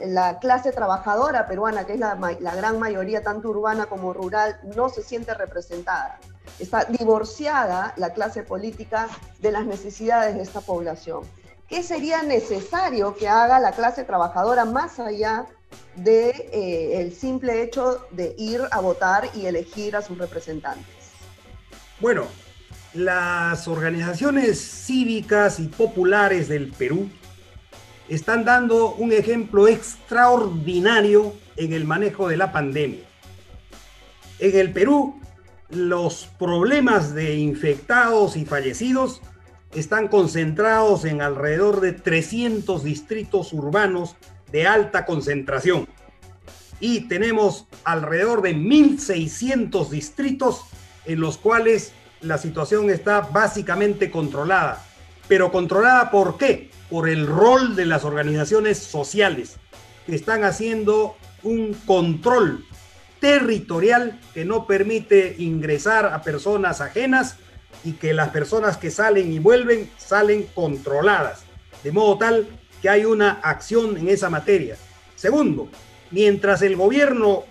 la 0.06 0.40
clase 0.40 0.72
trabajadora 0.72 1.46
peruana, 1.46 1.86
que 1.86 1.92
es 1.92 2.00
la, 2.00 2.16
gran 2.16 2.80
mayoría, 2.80 3.22
tanto 3.22 3.50
urbana 3.50 3.86
como 3.86 4.12
rural, 4.12 4.58
no 4.74 4.88
se 4.88 5.04
siente 5.04 5.34
representada. 5.34 6.18
Está 6.58 6.84
divorciada 6.84 7.92
la 7.96 8.12
clase 8.12 8.42
política 8.42 9.08
de 9.40 9.52
las 9.52 9.66
necesidades 9.66 10.34
de 10.34 10.42
esta 10.42 10.60
población. 10.60 11.24
¿Qué 11.68 11.82
sería 11.82 12.22
necesario 12.22 13.16
que 13.16 13.28
haga 13.28 13.58
la 13.58 13.72
clase 13.72 14.04
trabajadora 14.04 14.64
más 14.64 15.00
allá 15.00 15.46
del 15.96 16.32
de, 16.32 16.50
eh, 16.52 17.10
simple 17.18 17.62
hecho 17.62 18.06
de 18.12 18.34
ir 18.38 18.62
a 18.70 18.80
votar 18.80 19.28
y 19.34 19.46
elegir 19.46 19.96
a 19.96 20.02
sus 20.02 20.16
representantes? 20.16 20.86
Bueno, 22.00 22.24
las 22.94 23.66
organizaciones 23.68 24.60
cívicas 24.60 25.58
y 25.58 25.66
populares 25.68 26.48
del 26.48 26.70
Perú 26.72 27.10
están 28.08 28.44
dando 28.44 28.94
un 28.94 29.12
ejemplo 29.12 29.66
extraordinario 29.66 31.34
en 31.56 31.72
el 31.72 31.84
manejo 31.84 32.28
de 32.28 32.36
la 32.36 32.52
pandemia. 32.52 33.04
En 34.38 34.56
el 34.56 34.72
Perú, 34.72 35.20
los 35.68 36.28
problemas 36.38 37.14
de 37.14 37.36
infectados 37.36 38.36
y 38.36 38.44
fallecidos 38.44 39.20
están 39.74 40.08
concentrados 40.08 41.04
en 41.04 41.20
alrededor 41.20 41.80
de 41.80 41.92
300 41.92 42.82
distritos 42.84 43.52
urbanos 43.52 44.16
de 44.52 44.66
alta 44.66 45.04
concentración. 45.04 45.88
Y 46.78 47.08
tenemos 47.08 47.66
alrededor 47.84 48.42
de 48.42 48.54
1.600 48.54 49.88
distritos 49.88 50.62
en 51.04 51.20
los 51.20 51.38
cuales 51.38 51.92
la 52.20 52.38
situación 52.38 52.90
está 52.90 53.20
básicamente 53.20 54.10
controlada. 54.10 54.84
Pero 55.28 55.50
controlada 55.50 56.10
por 56.10 56.38
qué? 56.38 56.70
por 56.90 57.08
el 57.08 57.26
rol 57.26 57.76
de 57.76 57.86
las 57.86 58.04
organizaciones 58.04 58.78
sociales 58.78 59.56
que 60.06 60.14
están 60.14 60.44
haciendo 60.44 61.16
un 61.42 61.74
control 61.86 62.64
territorial 63.20 64.20
que 64.34 64.44
no 64.44 64.66
permite 64.66 65.36
ingresar 65.38 66.06
a 66.06 66.22
personas 66.22 66.80
ajenas 66.80 67.36
y 67.84 67.92
que 67.92 68.14
las 68.14 68.30
personas 68.30 68.76
que 68.76 68.90
salen 68.90 69.32
y 69.32 69.38
vuelven 69.38 69.90
salen 69.96 70.46
controladas, 70.54 71.44
de 71.82 71.92
modo 71.92 72.18
tal 72.18 72.48
que 72.82 72.88
hay 72.88 73.04
una 73.04 73.40
acción 73.42 73.96
en 73.96 74.08
esa 74.08 74.30
materia. 74.30 74.76
Segundo, 75.14 75.68
mientras 76.10 76.62
el 76.62 76.76
gobierno 76.76 77.44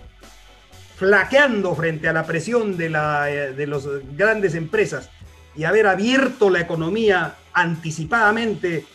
flaqueando 0.96 1.74
frente 1.74 2.08
a 2.08 2.12
la 2.12 2.24
presión 2.24 2.76
de, 2.76 2.86
eh, 2.86 3.52
de 3.52 3.66
las 3.66 3.86
grandes 4.16 4.54
empresas 4.54 5.10
y 5.54 5.64
haber 5.64 5.86
abierto 5.86 6.48
la 6.48 6.60
economía 6.60 7.34
anticipadamente 7.52 8.86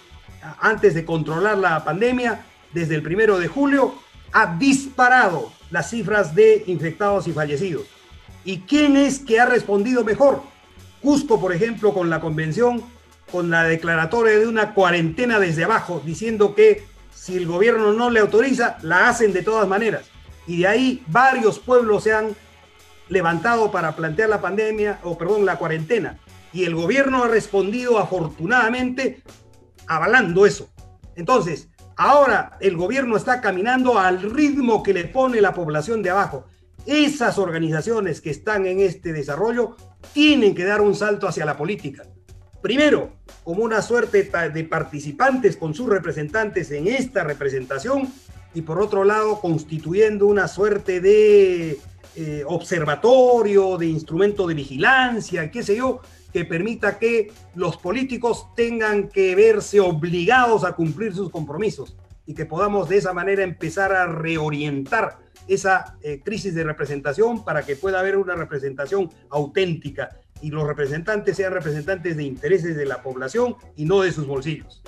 antes 0.59 0.95
de 0.95 1.05
controlar 1.05 1.57
la 1.57 1.83
pandemia, 1.83 2.45
desde 2.73 2.95
el 2.95 3.03
primero 3.03 3.37
de 3.39 3.47
julio, 3.47 3.95
ha 4.31 4.55
disparado 4.55 5.51
las 5.71 5.89
cifras 5.89 6.35
de 6.35 6.63
infectados 6.67 7.27
y 7.27 7.31
fallecidos. 7.31 7.87
¿Y 8.43 8.59
quién 8.59 8.97
es 8.97 9.19
que 9.19 9.39
ha 9.39 9.45
respondido 9.45 10.03
mejor? 10.03 10.43
Cusco, 11.01 11.39
por 11.39 11.53
ejemplo, 11.53 11.93
con 11.93 12.09
la 12.09 12.19
convención, 12.19 12.83
con 13.31 13.49
la 13.49 13.63
declaratoria 13.63 14.37
de 14.37 14.47
una 14.47 14.73
cuarentena 14.73 15.39
desde 15.39 15.63
abajo, 15.63 16.01
diciendo 16.05 16.53
que 16.53 16.83
si 17.13 17.37
el 17.37 17.47
gobierno 17.47 17.93
no 17.93 18.09
le 18.09 18.19
autoriza, 18.19 18.77
la 18.81 19.09
hacen 19.09 19.33
de 19.33 19.43
todas 19.43 19.67
maneras. 19.67 20.09
Y 20.47 20.59
de 20.59 20.67
ahí 20.67 21.03
varios 21.07 21.59
pueblos 21.59 22.03
se 22.03 22.13
han 22.13 22.35
levantado 23.09 23.71
para 23.71 23.95
plantear 23.95 24.29
la 24.29 24.41
pandemia, 24.41 24.99
o 25.03 25.17
perdón, 25.17 25.45
la 25.45 25.57
cuarentena. 25.57 26.17
Y 26.53 26.65
el 26.65 26.75
gobierno 26.75 27.23
ha 27.23 27.27
respondido 27.27 27.99
afortunadamente 27.99 29.21
avalando 29.87 30.45
eso. 30.45 30.69
Entonces, 31.15 31.67
ahora 32.01 32.57
el 32.59 32.75
gobierno 32.75 33.15
está 33.15 33.41
caminando 33.41 33.99
al 33.99 34.21
ritmo 34.21 34.81
que 34.81 34.93
le 34.93 35.05
pone 35.05 35.39
la 35.39 35.53
población 35.53 36.01
de 36.01 36.09
abajo. 36.09 36.45
Esas 36.85 37.37
organizaciones 37.37 38.21
que 38.21 38.31
están 38.31 38.65
en 38.65 38.79
este 38.79 39.13
desarrollo 39.13 39.75
tienen 40.13 40.55
que 40.55 40.65
dar 40.65 40.81
un 40.81 40.95
salto 40.95 41.27
hacia 41.27 41.45
la 41.45 41.57
política. 41.57 42.03
Primero, 42.61 43.11
como 43.43 43.63
una 43.63 43.81
suerte 43.81 44.23
de 44.23 44.63
participantes 44.63 45.57
con 45.57 45.75
sus 45.75 45.89
representantes 45.89 46.71
en 46.71 46.87
esta 46.87 47.23
representación 47.23 48.11
y 48.53 48.61
por 48.61 48.81
otro 48.81 49.03
lado 49.03 49.39
constituyendo 49.39 50.25
una 50.25 50.47
suerte 50.47 51.01
de 51.01 51.79
eh, 52.15 52.43
observatorio, 52.47 53.77
de 53.77 53.85
instrumento 53.87 54.47
de 54.47 54.55
vigilancia, 54.55 55.51
qué 55.51 55.61
sé 55.61 55.75
yo, 55.75 56.01
que 56.31 56.45
permita 56.45 56.97
que 56.97 57.31
los 57.55 57.77
políticos 57.77 58.47
tengan 58.55 59.09
que 59.09 59.35
verse 59.35 59.79
obligados 59.79 60.63
a 60.63 60.73
cumplir 60.73 61.13
sus 61.13 61.29
compromisos 61.29 61.97
y 62.25 62.33
que 62.33 62.45
podamos 62.45 62.89
de 62.89 62.97
esa 62.97 63.13
manera 63.13 63.43
empezar 63.43 63.91
a 63.93 64.05
reorientar 64.05 65.19
esa 65.47 65.97
eh, 66.01 66.21
crisis 66.23 66.53
de 66.55 66.63
representación 66.63 67.43
para 67.43 67.63
que 67.63 67.75
pueda 67.75 67.99
haber 67.99 68.17
una 68.17 68.35
representación 68.35 69.09
auténtica 69.29 70.17
y 70.41 70.49
los 70.49 70.65
representantes 70.65 71.37
sean 71.37 71.53
representantes 71.53 72.17
de 72.17 72.23
intereses 72.23 72.75
de 72.75 72.85
la 72.85 73.01
población 73.01 73.55
y 73.75 73.85
no 73.85 74.01
de 74.01 74.11
sus 74.11 74.25
bolsillos. 74.25 74.81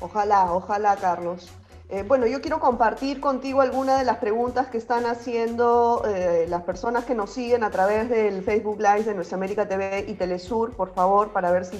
Ojalá, 0.00 0.52
ojalá, 0.52 0.96
Carlos. 0.96 1.48
Eh, 1.92 2.04
bueno, 2.04 2.26
yo 2.26 2.40
quiero 2.40 2.58
compartir 2.58 3.20
contigo 3.20 3.60
algunas 3.60 3.98
de 3.98 4.06
las 4.06 4.16
preguntas 4.16 4.68
que 4.68 4.78
están 4.78 5.04
haciendo 5.04 6.02
eh, 6.08 6.46
las 6.48 6.62
personas 6.62 7.04
que 7.04 7.14
nos 7.14 7.34
siguen 7.34 7.62
a 7.64 7.70
través 7.70 8.08
del 8.08 8.42
Facebook 8.42 8.78
Live 8.78 9.02
de 9.02 9.12
Nuestra 9.12 9.36
América 9.36 9.68
TV 9.68 10.06
y 10.08 10.14
Telesur, 10.14 10.74
por 10.74 10.94
favor, 10.94 11.34
para 11.34 11.52
ver 11.52 11.66
si 11.66 11.78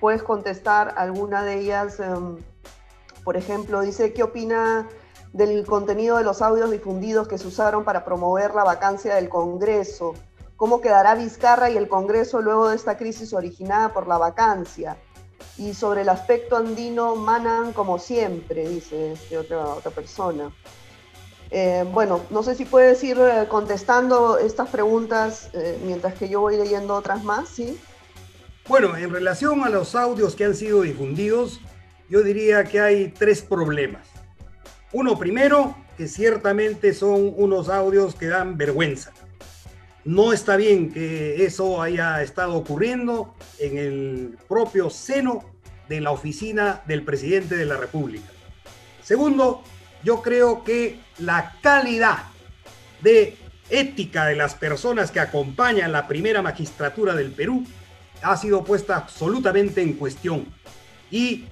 puedes 0.00 0.22
contestar 0.22 0.94
alguna 0.96 1.42
de 1.42 1.60
ellas. 1.60 2.00
Em, 2.00 2.38
por 3.22 3.36
ejemplo, 3.36 3.82
dice, 3.82 4.14
¿qué 4.14 4.22
opina 4.22 4.88
del 5.34 5.66
contenido 5.66 6.16
de 6.16 6.24
los 6.24 6.40
audios 6.40 6.70
difundidos 6.70 7.28
que 7.28 7.36
se 7.36 7.46
usaron 7.46 7.84
para 7.84 8.02
promover 8.02 8.54
la 8.54 8.64
vacancia 8.64 9.14
del 9.14 9.28
Congreso? 9.28 10.14
¿Cómo 10.56 10.80
quedará 10.80 11.14
Vizcarra 11.14 11.68
y 11.68 11.76
el 11.76 11.86
Congreso 11.86 12.40
luego 12.40 12.70
de 12.70 12.76
esta 12.76 12.96
crisis 12.96 13.34
originada 13.34 13.92
por 13.92 14.08
la 14.08 14.16
vacancia? 14.16 14.96
Y 15.58 15.74
sobre 15.74 16.02
el 16.02 16.08
aspecto 16.08 16.56
andino, 16.56 17.16
manan 17.16 17.72
como 17.72 17.98
siempre, 17.98 18.68
dice 18.68 19.12
este 19.12 19.38
otra, 19.38 19.66
otra 19.66 19.90
persona. 19.90 20.50
Eh, 21.50 21.84
bueno, 21.92 22.22
no 22.30 22.42
sé 22.42 22.54
si 22.54 22.64
puedes 22.64 23.02
ir 23.02 23.18
eh, 23.18 23.46
contestando 23.48 24.38
estas 24.38 24.68
preguntas 24.68 25.50
eh, 25.52 25.78
mientras 25.84 26.14
que 26.14 26.28
yo 26.28 26.40
voy 26.40 26.56
leyendo 26.56 26.94
otras 26.94 27.24
más, 27.24 27.48
¿sí? 27.48 27.78
Bueno, 28.68 28.96
en 28.96 29.10
relación 29.10 29.64
a 29.64 29.68
los 29.68 29.96
audios 29.96 30.36
que 30.36 30.44
han 30.44 30.54
sido 30.54 30.82
difundidos, 30.82 31.60
yo 32.08 32.22
diría 32.22 32.64
que 32.64 32.80
hay 32.80 33.08
tres 33.08 33.42
problemas. 33.42 34.06
Uno 34.92 35.18
primero, 35.18 35.74
que 35.96 36.06
ciertamente 36.06 36.94
son 36.94 37.32
unos 37.36 37.68
audios 37.68 38.14
que 38.14 38.26
dan 38.26 38.56
vergüenza. 38.56 39.12
No 40.10 40.32
está 40.32 40.56
bien 40.56 40.90
que 40.90 41.44
eso 41.44 41.80
haya 41.80 42.20
estado 42.20 42.56
ocurriendo 42.56 43.32
en 43.60 43.78
el 43.78 44.38
propio 44.48 44.90
seno 44.90 45.44
de 45.88 46.00
la 46.00 46.10
oficina 46.10 46.82
del 46.88 47.04
presidente 47.04 47.54
de 47.56 47.64
la 47.64 47.76
República. 47.76 48.26
Segundo, 49.04 49.62
yo 50.02 50.20
creo 50.20 50.64
que 50.64 50.98
la 51.18 51.54
calidad 51.62 52.24
de 53.00 53.36
ética 53.68 54.26
de 54.26 54.34
las 54.34 54.56
personas 54.56 55.12
que 55.12 55.20
acompañan 55.20 55.92
la 55.92 56.08
primera 56.08 56.42
magistratura 56.42 57.14
del 57.14 57.30
Perú 57.30 57.64
ha 58.20 58.36
sido 58.36 58.64
puesta 58.64 58.96
absolutamente 58.96 59.80
en 59.80 59.92
cuestión 59.92 60.52
y 61.08 61.44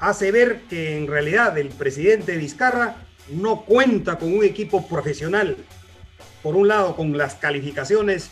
hace 0.00 0.30
ver 0.32 0.64
que 0.68 0.98
en 0.98 1.06
realidad 1.06 1.56
el 1.56 1.70
presidente 1.70 2.36
Vizcarra 2.36 2.96
no 3.30 3.64
cuenta 3.64 4.18
con 4.18 4.34
un 4.34 4.44
equipo 4.44 4.86
profesional, 4.86 5.56
por 6.42 6.56
un 6.56 6.68
lado 6.68 6.96
con 6.96 7.16
las 7.16 7.34
calificaciones 7.34 8.30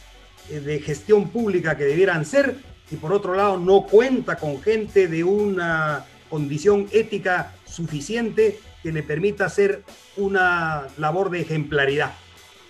eh, 0.51 0.61
de 0.61 0.81
gestión 0.81 1.29
pública 1.29 1.77
que 1.77 1.85
debieran 1.85 2.25
ser 2.25 2.57
y 2.91 2.97
por 2.97 3.13
otro 3.13 3.35
lado 3.35 3.59
no 3.59 3.87
cuenta 3.87 4.37
con 4.37 4.61
gente 4.63 5.09
de 5.09 5.25
una 5.25 6.05
condición 6.29 6.89
ética 6.93 7.55
suficiente 7.65 8.61
que 8.83 8.93
le 8.93 9.03
permita 9.03 9.47
hacer 9.47 9.83
una 10.17 10.89
labor 10.99 11.31
de 11.31 11.41
ejemplaridad. 11.41 12.13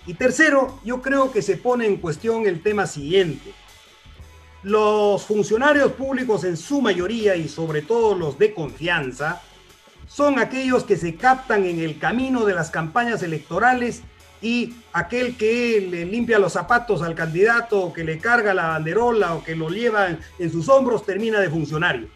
Y 0.05 0.15
tercero, 0.15 0.79
yo 0.83 1.01
creo 1.01 1.31
que 1.31 1.41
se 1.41 1.57
pone 1.57 1.87
en 1.87 1.97
cuestión 1.97 2.45
el 2.45 2.61
tema 2.61 2.87
siguiente 2.87 3.53
los 4.63 5.25
funcionarios 5.25 5.91
públicos 5.91 6.45
en 6.45 6.55
su 6.55 6.81
mayoría 6.81 7.35
y 7.35 7.49
sobre 7.49 7.81
todo 7.81 8.15
los 8.15 8.39
de 8.39 8.53
confianza 8.53 9.41
son 10.07 10.39
aquellos 10.39 10.85
que 10.85 10.95
se 10.95 11.15
captan 11.15 11.65
en 11.65 11.79
el 11.79 11.99
camino 11.99 12.45
de 12.45 12.53
las 12.53 12.69
campañas 12.69 13.23
electorales 13.23 14.03
y 14.43 14.75
aquel 14.91 15.35
que 15.37 15.87
le 15.89 16.05
limpia 16.05 16.37
los 16.37 16.53
zapatos 16.53 17.01
al 17.01 17.15
candidato 17.15 17.91
que 17.91 18.03
le 18.03 18.19
carga 18.19 18.53
la 18.53 18.67
banderola 18.67 19.33
o 19.33 19.43
que 19.43 19.55
lo 19.55 19.69
lleva 19.69 20.09
en, 20.37 20.51
sus 20.51 20.69
hombros 20.69 21.05
termina 21.05 21.39
de 21.39 21.49
funcionario. 21.49 22.09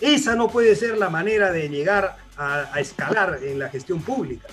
Esa 0.00 0.36
no 0.36 0.48
puede 0.48 0.76
ser 0.76 0.98
la 0.98 1.08
manera 1.08 1.50
de 1.50 1.68
llegar 1.68 2.16
a 2.36 2.80
escalar 2.80 3.40
en 3.42 3.58
la 3.58 3.68
gestión 3.68 4.02
pública 4.02 4.48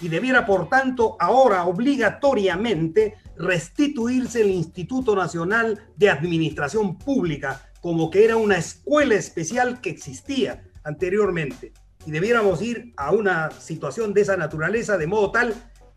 y 0.00 0.08
debiera, 0.08 0.44
por 0.44 0.68
tanto, 0.68 1.16
ahora 1.18 1.64
obligatoriamente 1.64 3.14
restituirse 3.38 4.42
el 4.42 4.50
Instituto 4.50 5.16
Nacional 5.16 5.80
de 5.96 6.10
Administración 6.10 6.98
Pública 6.98 7.70
como 7.80 8.10
que 8.10 8.24
era 8.24 8.36
una 8.36 8.58
escuela 8.58 9.14
especial 9.14 9.80
que 9.80 9.90
existía 9.90 10.64
anteriormente. 10.82 11.72
Y 12.06 12.10
debiéramos 12.10 12.60
ir 12.60 12.92
a 12.96 13.12
una 13.12 13.50
situación 13.50 14.12
de 14.12 14.22
esa 14.22 14.36
naturaleza 14.36 14.98
de 14.98 15.06
modo 15.06 15.30
tal 15.30 15.54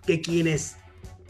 que 0.08 0.22
quienes 0.22 0.78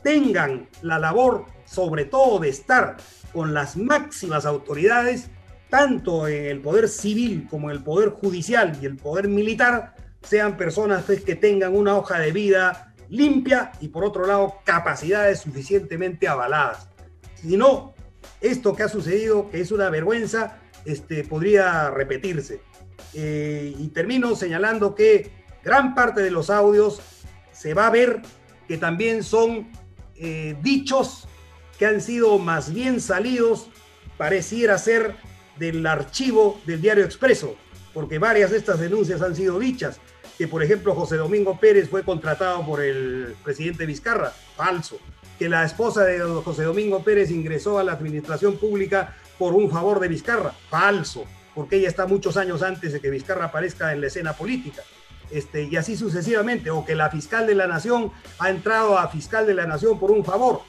tengan 0.04 0.70
la 0.82 1.00
labor, 1.00 1.46
sobre 1.66 2.06
todo 2.06 2.40
de 2.40 2.48
estar 2.48 2.96
con 3.34 3.54
las 3.54 3.76
máximas 3.76 4.46
autoridades, 4.46 5.30
tanto 5.70 6.30
en 6.30 6.46
el 6.46 6.62
poder 6.62 6.88
civil 6.88 7.48
como 7.50 7.70
en 7.70 7.76
el 7.76 7.84
poder 7.84 8.10
judicial 8.10 8.78
y 8.82 8.86
el 8.86 8.96
poder 8.96 9.28
militar, 9.28 9.96
sean 10.22 10.56
personas 10.56 11.04
pues, 11.06 11.22
que 11.22 11.36
tengan 11.36 11.76
una 11.76 11.98
hoja 11.98 12.20
de 12.20 12.32
vida 12.32 12.94
limpia 13.10 13.72
y 13.80 13.90
por 13.90 14.06
otro 14.06 14.26
lado 14.26 14.56
capacidades 14.64 15.40
suficientemente 15.40 16.28
avaladas. 16.28 16.90
Si 17.36 17.58
no, 17.58 17.94
esto 18.42 18.76
que 18.76 18.84
ha 18.84 18.90
sucedido, 18.90 19.50
que 19.50 19.62
es 19.62 19.72
una 19.72 19.90
vergüenza, 19.90 20.60
este, 20.86 21.24
podría 21.24 21.90
repetirse. 21.90 22.62
Eh, 23.14 23.74
y 23.78 23.88
termino 23.90 24.36
señalando 24.36 24.96
que 24.96 25.32
gran 25.64 25.96
parte 25.96 26.22
de 26.22 26.32
los 26.32 26.50
audios 26.50 27.02
se 27.52 27.74
va 27.74 27.88
a 27.88 27.92
ver 27.92 28.22
que 28.68 28.78
también 28.78 29.24
son 29.24 29.68
eh, 30.16 30.56
dichos 30.62 31.28
que 31.78 31.86
han 31.86 32.02
sido 32.02 32.40
más 32.40 32.74
bien 32.74 33.00
salidos, 33.00 33.70
pareciera 34.18 34.78
ser 34.78 35.16
del 35.58 35.86
archivo 35.86 36.60
del 36.66 36.82
diario 36.82 37.06
Expreso, 37.06 37.56
porque 37.94 38.20
varias 38.20 38.52
de 38.52 38.58
estas 38.58 38.80
denuncias 38.80 39.22
han 39.22 39.36
sido 39.36 39.60
dichas 39.60 40.00
que, 40.38 40.48
por 40.48 40.64
ejemplo, 40.64 40.94
José 40.94 41.18
Domingo 41.18 41.60
Pérez 41.60 41.90
fue 41.90 42.04
contratado 42.04 42.66
por 42.66 42.82
el 42.82 43.36
presidente 43.44 43.86
Vizcarra, 43.86 44.34
falso. 44.56 45.00
Que 45.40 45.50
la 45.50 45.64
esposa 45.64 46.04
de 46.04 46.20
José 46.20 46.64
Domingo 46.64 47.04
Pérez 47.04 47.32
ingresó 47.32 47.80
a 47.80 47.84
la 47.84 47.94
administración 47.94 48.58
pública 48.58 49.16
por 49.38 49.54
un 49.54 49.70
favor 49.70 50.00
de 50.00 50.08
Vizcarra, 50.08 50.54
falso, 50.70 51.26
porque 51.56 51.78
ella 51.78 51.88
está 51.88 52.06
muchos 52.06 52.38
años 52.38 52.62
antes 52.62 52.94
de 52.94 53.00
que 53.00 53.10
Vizcarra 53.10 53.46
aparezca 53.46 53.94
en 53.94 54.02
la 54.02 54.08
escena 54.08 54.34
política. 54.34 54.84
Este, 55.30 55.64
y 55.64 55.76
así 55.76 55.98
sucesivamente, 55.98 56.70
o 56.70 56.86
que 56.86 56.96
la 56.96 57.10
fiscal 57.10 57.48
de 57.48 57.56
la 57.56 57.68
nación 57.68 58.12
ha 58.40 58.50
entrado 58.50 58.98
a 58.98 59.10
fiscal 59.10 59.46
de 59.46 59.54
la 59.54 59.66
nación 59.66 60.00
por 60.00 60.12
un 60.12 60.24
favor. 60.24 60.62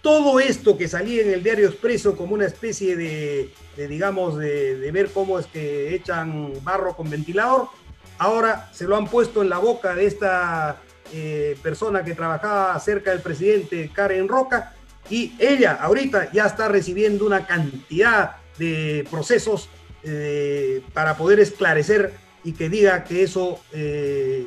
Todo 0.00 0.40
esto 0.40 0.78
que 0.78 0.88
salía 0.88 1.22
en 1.22 1.30
el 1.30 1.42
diario 1.42 1.68
expreso 1.68 2.16
como 2.16 2.34
una 2.34 2.46
especie 2.46 2.96
de, 2.96 3.52
digamos, 3.76 4.38
de, 4.38 4.90
ver 4.92 5.10
cómo 5.12 5.38
es 5.38 5.46
que 5.46 5.94
echan 5.94 6.52
barro 6.62 6.96
con 6.96 7.10
ventilador, 7.10 7.68
ahora 8.16 8.70
se 8.72 8.84
lo 8.84 8.96
han 8.96 9.08
puesto 9.08 9.42
en 9.42 9.50
la 9.50 9.58
boca 9.58 9.94
de 9.94 10.06
esta 10.06 10.80
eh, 11.12 11.58
persona 11.62 12.04
que 12.04 12.14
trabajaba 12.14 12.78
cerca 12.80 13.10
del 13.10 13.20
presidente, 13.20 13.90
Karen 13.92 14.28
Roca, 14.28 14.74
y 15.10 15.34
ella 15.38 15.78
ahorita 15.80 16.32
ya 16.32 16.46
está 16.46 16.68
recibiendo 16.68 17.26
una 17.26 17.46
cantidad 17.46 18.36
de 18.58 19.06
procesos 19.10 19.68
eh, 20.04 20.82
para 20.92 21.16
poder 21.16 21.40
esclarecer 21.40 22.14
y 22.48 22.52
que 22.52 22.68
diga 22.68 23.04
que 23.04 23.22
eso, 23.22 23.60
eh, 23.72 24.46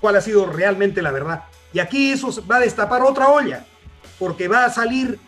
cuál 0.00 0.16
ha 0.16 0.20
sido 0.20 0.46
realmente 0.46 1.02
la 1.02 1.12
verdad. 1.12 1.44
Y 1.72 1.78
aquí 1.78 2.10
eso 2.10 2.30
va 2.50 2.56
a 2.56 2.60
destapar 2.60 3.02
otra 3.02 3.28
olla, 3.28 3.64
porque 4.18 4.48
va 4.48 4.64
a 4.64 4.70
salir 4.70 5.18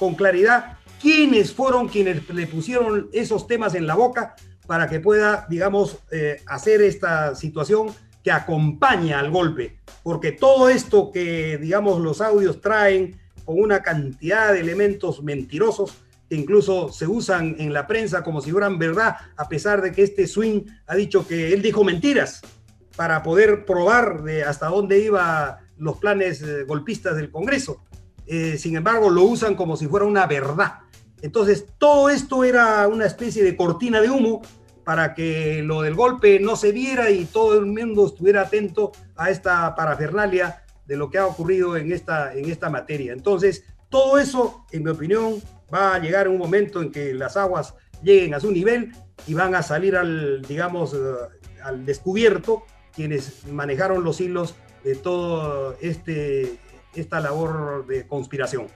con 0.00 0.16
claridad 0.16 0.78
quiénes 1.00 1.52
fueron 1.52 1.88
quienes 1.88 2.28
le 2.28 2.46
pusieron 2.46 3.08
esos 3.12 3.46
temas 3.46 3.74
en 3.74 3.86
la 3.86 3.94
boca 3.94 4.34
para 4.66 4.88
que 4.88 5.00
pueda, 5.00 5.46
digamos, 5.48 5.98
eh, 6.12 6.42
hacer 6.46 6.82
esta 6.82 7.34
situación 7.34 7.88
que 8.22 8.30
acompaña 8.30 9.18
al 9.18 9.30
golpe. 9.30 9.78
Porque 10.02 10.32
todo 10.32 10.68
esto 10.68 11.10
que, 11.10 11.58
digamos, 11.58 12.00
los 12.00 12.20
audios 12.20 12.60
traen 12.60 13.18
con 13.44 13.60
una 13.60 13.82
cantidad 13.82 14.52
de 14.52 14.60
elementos 14.60 15.22
mentirosos 15.22 15.94
incluso 16.30 16.92
se 16.92 17.06
usan 17.06 17.56
en 17.58 17.72
la 17.72 17.86
prensa 17.86 18.22
como 18.22 18.40
si 18.40 18.50
fueran 18.50 18.78
verdad, 18.78 19.16
a 19.36 19.48
pesar 19.48 19.82
de 19.82 19.92
que 19.92 20.02
este 20.02 20.26
swing 20.26 20.62
ha 20.86 20.94
dicho 20.94 21.26
que 21.26 21.52
él 21.52 21.62
dijo 21.62 21.84
mentiras 21.84 22.40
para 22.96 23.22
poder 23.22 23.64
probar 23.64 24.22
de 24.22 24.44
hasta 24.44 24.66
dónde 24.66 24.98
iban 25.00 25.56
los 25.78 25.96
planes 25.98 26.42
eh, 26.42 26.64
golpistas 26.64 27.16
del 27.16 27.30
Congreso. 27.30 27.82
Eh, 28.26 28.58
sin 28.58 28.76
embargo, 28.76 29.10
lo 29.10 29.22
usan 29.24 29.54
como 29.54 29.76
si 29.76 29.86
fuera 29.86 30.06
una 30.06 30.26
verdad. 30.26 30.80
Entonces, 31.22 31.66
todo 31.78 32.10
esto 32.10 32.44
era 32.44 32.86
una 32.88 33.06
especie 33.06 33.42
de 33.42 33.56
cortina 33.56 34.00
de 34.00 34.10
humo 34.10 34.42
para 34.84 35.14
que 35.14 35.62
lo 35.62 35.82
del 35.82 35.94
golpe 35.94 36.40
no 36.40 36.56
se 36.56 36.72
viera 36.72 37.10
y 37.10 37.24
todo 37.24 37.58
el 37.58 37.66
mundo 37.66 38.06
estuviera 38.06 38.42
atento 38.42 38.92
a 39.16 39.30
esta 39.30 39.74
parafernalia 39.74 40.62
de 40.86 40.96
lo 40.96 41.10
que 41.10 41.18
ha 41.18 41.26
ocurrido 41.26 41.76
en 41.76 41.92
esta, 41.92 42.34
en 42.34 42.50
esta 42.50 42.70
materia. 42.70 43.12
Entonces, 43.12 43.64
todo 43.88 44.18
eso, 44.18 44.64
en 44.72 44.84
mi 44.84 44.90
opinión, 44.90 45.40
va 45.72 45.94
a 45.94 45.98
llegar 45.98 46.28
un 46.28 46.38
momento 46.38 46.82
en 46.82 46.90
que 46.90 47.14
las 47.14 47.36
aguas 47.36 47.74
lleguen 48.02 48.34
a 48.34 48.40
su 48.40 48.50
nivel 48.50 48.92
y 49.26 49.34
van 49.34 49.54
a 49.54 49.62
salir 49.62 49.96
al, 49.96 50.42
digamos, 50.42 50.94
eh, 50.94 50.98
al 51.62 51.84
descubierto 51.84 52.64
quienes 52.94 53.46
manejaron 53.46 54.02
los 54.02 54.20
hilos 54.20 54.54
de 54.84 54.96
todo 54.96 55.76
este, 55.80 56.58
esta 56.94 57.20
labor 57.20 57.86
de 57.86 58.06
conspiración. 58.06 58.66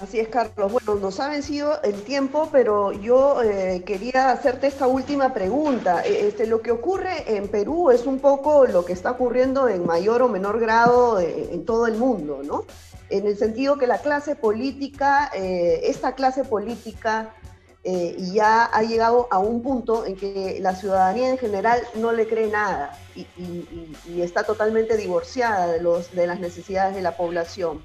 Así 0.00 0.18
es, 0.18 0.28
Carlos. 0.28 0.72
Bueno, 0.72 0.94
nos 0.94 1.20
ha 1.20 1.28
vencido 1.28 1.82
el 1.82 2.02
tiempo, 2.02 2.48
pero 2.50 2.90
yo 2.92 3.42
eh, 3.42 3.82
quería 3.84 4.30
hacerte 4.30 4.66
esta 4.66 4.86
última 4.86 5.34
pregunta. 5.34 6.02
E, 6.02 6.28
este, 6.28 6.46
lo 6.46 6.62
que 6.62 6.70
ocurre 6.70 7.36
en 7.36 7.48
Perú 7.48 7.90
es 7.90 8.06
un 8.06 8.18
poco 8.18 8.64
lo 8.64 8.86
que 8.86 8.94
está 8.94 9.10
ocurriendo 9.10 9.68
en 9.68 9.84
mayor 9.84 10.22
o 10.22 10.28
menor 10.28 10.58
grado 10.58 11.20
eh, 11.20 11.50
en 11.52 11.66
todo 11.66 11.86
el 11.86 11.98
mundo, 11.98 12.40
¿no? 12.42 12.64
En 13.10 13.26
el 13.26 13.36
sentido 13.36 13.76
que 13.76 13.86
la 13.86 13.98
clase 13.98 14.36
política, 14.36 15.30
eh, 15.34 15.80
esta 15.84 16.14
clase 16.14 16.44
política 16.44 17.34
ya 17.82 18.66
ha 18.66 18.82
llegado 18.82 19.26
a 19.30 19.38
un 19.38 19.62
punto 19.62 20.04
en 20.04 20.14
que 20.14 20.58
la 20.60 20.74
ciudadanía 20.74 21.30
en 21.30 21.38
general 21.38 21.80
no 21.94 22.12
le 22.12 22.28
cree 22.28 22.48
nada 22.48 22.92
y, 23.16 24.20
está 24.20 24.44
totalmente 24.44 24.98
divorciada 24.98 25.66
de, 25.66 25.80
los, 25.80 26.12
de 26.12 26.26
las 26.26 26.40
necesidades 26.40 26.94
de 26.94 27.00
la 27.00 27.16
población. 27.16 27.82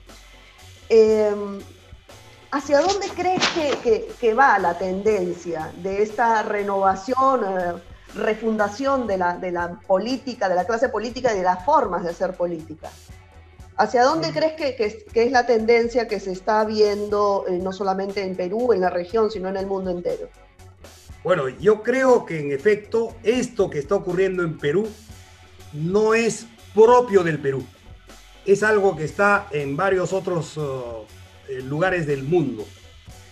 Em, 0.89 1.61
¿Hacia 2.51 2.79
dónde 2.79 3.09
crees 3.09 3.43
que, 4.19 4.33
va 4.33 4.57
la 4.59 4.77
tendencia 4.77 5.73
de 5.77 6.01
esta 6.01 6.41
renovación, 6.43 7.43
eh, 7.43 7.73
refundación 8.13 9.07
de 9.07 9.17
la, 9.17 9.37
de 9.37 9.51
la 9.51 9.79
política, 9.85 10.47
de 10.47 10.55
la 10.55 10.63
clase 10.63 10.87
política 10.87 11.33
y 11.33 11.39
de 11.39 11.43
las 11.43 11.65
formas 11.65 12.03
de 12.03 12.11
hacer 12.11 12.33
política? 12.33 12.89
¿Hacia 13.77 14.03
dónde 14.03 14.31
crees 14.31 14.53
que, 14.53 15.05
es 15.13 15.31
la 15.31 15.45
tendencia 15.45 16.07
que 16.07 16.19
se 16.19 16.31
está 16.31 16.63
viendo 16.63 17.45
no 17.49 17.73
solamente 17.73 18.23
en 18.23 18.35
Perú, 18.35 18.71
en 18.71 18.81
la 18.81 18.89
región, 18.89 19.29
sino 19.29 19.49
en 19.49 19.57
el 19.57 19.67
mundo 19.67 19.91
entero? 19.91 20.29
Bueno, 21.23 21.49
yo 21.49 21.83
creo 21.83 22.25
que 22.25 22.39
en 22.39 22.51
efecto 22.51 23.15
esto 23.23 23.69
que 23.69 23.79
está 23.79 23.95
ocurriendo 23.95 24.43
en 24.43 24.57
Perú 24.57 24.87
no 25.73 26.13
es 26.13 26.45
propio 26.73 27.23
del 27.23 27.39
Perú. 27.39 27.65
Es 28.45 28.63
algo 28.63 28.95
que 28.95 29.03
está 29.03 29.47
en 29.51 29.75
varios 29.75 30.13
otros 30.13 30.55
uh, 30.55 31.03
eh, 31.49 31.61
lugares 31.61 32.07
del 32.07 32.23
mundo. 32.23 32.65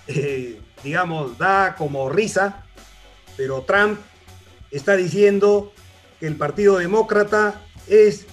Eh, 0.06 0.60
digamos, 0.84 1.38
da 1.38 1.75
como 1.77 2.10
risa, 2.10 2.65
pero 3.38 3.62
Trump 3.62 3.97
está 4.69 4.97
diciendo 4.97 5.71
que 6.19 6.27
el 6.27 6.36
Partido 6.36 6.77
Demócrata 6.77 7.62
es, 7.88 8.25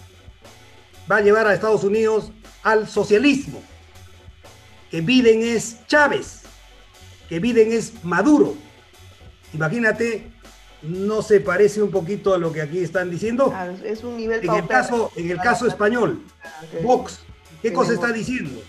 va 1.11 1.17
a 1.17 1.21
llevar 1.21 1.47
a 1.47 1.55
Estados 1.55 1.85
Unidos 1.85 2.33
al 2.63 2.89
socialismo, 2.89 3.63
que 4.91 5.01
Biden 5.01 5.43
es 5.43 5.79
Chávez, 5.87 6.43
que 7.29 7.41
Biden 7.41 7.73
es 7.73 8.05
Maduro. 8.05 8.55
Imagínate 9.53 10.31
no 10.83 11.21
se 11.21 11.41
parece 11.41 11.83
un 11.83 11.91
poquito 11.91 12.33
a 12.33 12.39
lo 12.39 12.53
que 12.53 12.63
aquí 12.63 12.79
están 12.79 13.11
diciendo. 13.11 13.53
es 13.85 14.03
un 14.03 14.17
nivel 14.17 14.43
en 14.45 14.55
el 14.55 14.67
caso, 14.67 15.13
en 15.17 15.31
el 15.31 15.39
caso 15.39 15.67
español, 15.67 16.23
ah, 16.43 16.63
Vox, 16.83 17.21
¿qué 17.61 17.73
cosa 17.73 17.93
está 17.93 18.13
diciendo? 18.13 18.63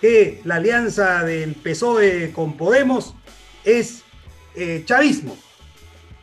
Que 0.00 0.40
la 0.44 0.56
alianza 0.56 1.22
del 1.22 1.54
PSOE 1.54 2.32
con 2.32 2.56
Podemos 2.56 3.14
es 3.64 4.02
eh, 4.56 4.82
chavismo. 4.84 5.36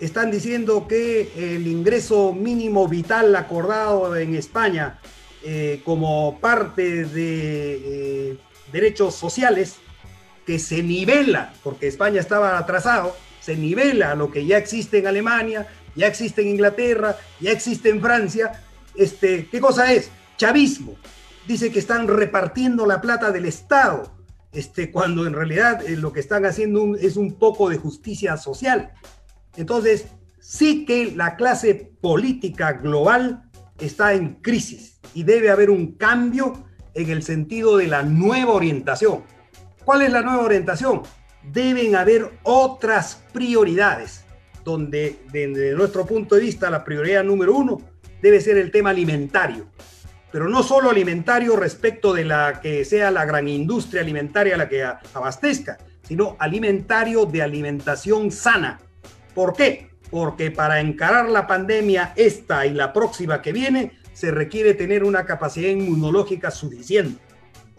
Están 0.02 0.32
diciendo 0.32 0.88
que 0.88 1.32
el 1.36 1.68
ingreso 1.68 2.34
mínimo 2.34 2.88
vital 2.88 3.36
acordado 3.36 4.16
en 4.16 4.36
España 4.36 5.00
eh, 5.44 5.82
como 5.86 6.40
parte 6.40 7.06
de 7.06 8.32
eh, 8.32 8.38
derechos 8.72 9.16
sociales 9.16 9.76
que 10.46 10.60
se 10.60 10.84
nivela, 10.84 11.54
porque 11.64 11.88
España 11.88 12.20
estaba 12.20 12.58
atrasado, 12.58 13.16
se 13.40 13.56
nivela 13.56 14.16
lo 14.16 14.32
que 14.32 14.46
ya 14.46 14.58
existe 14.58 14.98
en 14.98 15.08
Alemania, 15.08 15.68
ya 15.96 16.08
existe 16.08 16.42
en 16.42 16.50
Inglaterra, 16.50 17.18
ya 17.40 17.52
existe 17.52 17.90
en 17.90 18.02
Francia. 18.02 18.64
Este, 18.96 19.48
¿Qué 19.48 19.60
cosa 19.62 19.94
es? 19.94 20.12
Chavismo. 20.38 20.96
Dice 21.48 21.72
que 21.72 21.80
están 21.80 22.08
repartiendo 22.08 22.86
la 22.86 23.00
plata 23.00 23.32
del 23.32 23.46
Estado, 23.46 24.12
este, 24.52 24.92
cuando 24.92 25.26
en 25.26 25.34
realidad 25.34 25.86
eh, 25.88 25.96
lo 25.96 26.12
que 26.12 26.20
están 26.20 26.46
haciendo 26.46 26.96
es 26.96 27.16
un 27.16 27.36
poco 27.36 27.70
de 27.70 27.78
justicia 27.78 28.38
social. 28.38 28.92
Entonces, 29.56 30.08
sí 30.40 30.86
que 30.86 31.12
la 31.16 31.36
clase 31.36 31.94
política 32.02 32.74
global 32.74 33.49
está 33.80 34.14
en 34.14 34.36
crisis 34.36 35.00
y 35.14 35.24
debe 35.24 35.50
haber 35.50 35.70
un 35.70 35.94
cambio 35.94 36.66
en 36.94 37.10
el 37.10 37.24
sentido 37.24 37.78
de 37.78 37.88
la 37.88 38.04
nueva 38.04 38.54
orientación. 38.54 39.24
¿Cuál 39.86 40.02
es 40.04 40.12
la 40.12 40.22
nueva 40.22 40.44
orientación? 40.44 41.02
deben 41.44 41.96
haber 41.96 42.30
otras 42.44 43.24
prioridades, 43.32 44.26
donde 44.64 45.20
desde 45.32 45.74
nuestro 45.74 46.06
punto 46.06 46.36
de 46.36 46.42
vista 46.42 46.70
la 46.70 46.84
prioridad 46.84 47.24
número 47.24 47.54
uno 47.54 47.82
debe 48.22 48.42
ser 48.42 48.58
el 48.58 48.72
tema 48.72 48.90
alimentario, 48.90 49.68
pero 50.32 50.50
no 50.50 50.62
solo 50.64 50.90
alimentario 50.90 51.56
respecto 51.56 52.14
de 52.14 52.26
la 52.26 52.60
que 52.62 52.86
sea 52.86 53.10
la 53.12 53.26
gran 53.26 53.48
industria 53.48 54.02
alimentaria 54.02 54.58
la 54.58 54.70
que 54.70 54.84
abastezca, 54.84 55.78
sino 56.04 56.36
alimentario 56.40 57.26
de 57.26 57.42
alimentación 57.42 58.32
sana. 58.32 58.80
¿Por 59.34 59.54
qué? 59.54 59.89
Porque 60.10 60.52
para 60.52 60.80
encarar 60.80 61.30
la 61.30 61.48
pandemia 61.48 62.14
esta 62.16 62.66
y 62.66 62.74
la 62.74 62.94
próxima 62.94 63.42
que 63.42 63.54
viene, 63.54 64.00
se 64.14 64.32
requiere 64.32 64.74
tener 64.74 65.04
una 65.04 65.26
capacidad 65.26 65.70
inmunológica 65.70 66.52
suficiente. 66.52 67.22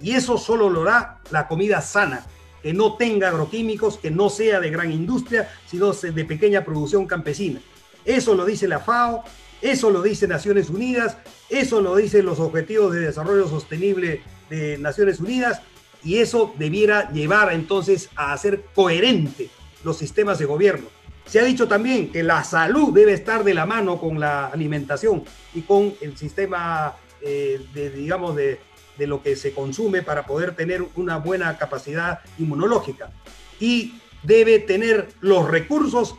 Y 0.01 0.13
eso 0.13 0.39
solo 0.39 0.71
lo 0.71 0.85
da 0.85 1.21
la 1.31 1.47
comida 1.47 1.81
sana, 1.81 2.25
que 2.63 2.73
no 2.73 2.97
tenga 2.97 3.29
agroquímicos, 3.29 3.99
que 3.99 4.11
no 4.11 4.31
sea 4.31 4.61
de 4.61 4.71
gran 4.71 4.91
industria, 4.91 5.51
sino 5.67 5.93
de 5.93 6.25
pequeña 6.25 6.65
producción 6.65 7.07
campesina. 7.07 7.61
Eso 8.05 8.35
lo 8.35 8.47
dice 8.47 8.69
la 8.69 8.79
FAO, 8.79 9.25
eso 9.61 9.91
lo 9.91 10.01
dice 10.01 10.27
Naciones 10.27 10.71
Unidas, 10.71 11.19
eso 11.51 11.83
lo 11.83 11.97
dicen 11.97 12.25
los 12.25 12.41
Objetivos 12.41 12.95
de 12.95 13.01
Desarrollo 13.01 13.47
Sostenible 13.47 14.23
de 14.49 14.79
Naciones 14.79 15.21
Unidas, 15.21 15.61
y 16.03 16.19
eso 16.19 16.55
debiera 16.59 17.11
llevar 17.13 17.53
entonces 17.53 18.09
a 18.17 18.33
hacer 18.33 18.65
coherente 18.75 19.51
los 19.85 19.99
sistemas 19.99 20.39
de 20.39 20.47
gobierno. 20.47 20.87
Se 21.31 21.39
ha 21.39 21.45
dicho 21.45 21.69
también 21.69 22.11
que 22.11 22.25
la 22.25 22.43
salud 22.43 22.93
debe 22.93 23.13
estar 23.13 23.45
de 23.45 23.55
la 23.55 23.65
mano 23.65 24.01
con 24.01 24.19
la 24.19 24.49
alimentación 24.49 25.23
y 25.55 25.61
con 25.61 25.95
el 26.01 26.17
sistema, 26.17 26.97
eh, 27.23 27.65
de, 27.73 27.91
digamos, 27.91 28.35
de, 28.35 28.59
de 28.99 29.07
lo 29.07 29.23
que 29.23 29.37
se 29.37 29.55
consume 29.55 30.03
para 30.03 30.27
poder 30.27 30.57
tener 30.57 30.85
una 30.97 31.19
buena 31.19 31.57
capacidad 31.57 32.19
inmunológica. 32.37 33.13
Y 33.61 34.01
debe 34.25 34.59
tener 34.59 35.07
los 35.21 35.49
recursos 35.49 36.17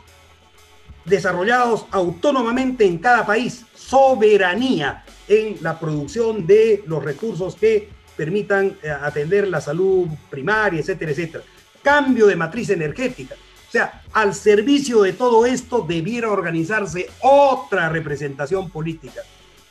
desarrollados 1.04 1.88
autónomamente 1.91 2.86
en 2.86 2.97
cada 2.97 3.26
país, 3.26 3.65
soberanía 3.76 5.04
en 5.28 5.58
la 5.60 5.78
producción 5.78 6.47
de 6.47 6.86
los 6.88 7.04
recursos 7.04 7.56
que 7.56 7.89
permitan 8.15 8.78
eh, 8.82 8.89
atender 8.89 9.50
la 9.50 9.60
salud 9.60 10.08
primaria, 10.30 10.80
etcétera, 10.80 11.12
etcétera. 11.12 11.43
Cambio 11.84 12.28
de 12.28 12.38
matriz 12.38 12.69
energética. 12.69 13.36
O 13.71 13.73
sea, 13.73 14.03
al 14.12 14.36
servicio 14.36 15.01
de 15.03 15.13
todo 15.13 15.45
esto 15.45 15.86
debiera 15.88 16.29
organizarse 16.29 17.10
otra 17.21 17.88
representación 17.88 18.69
política 18.69 19.21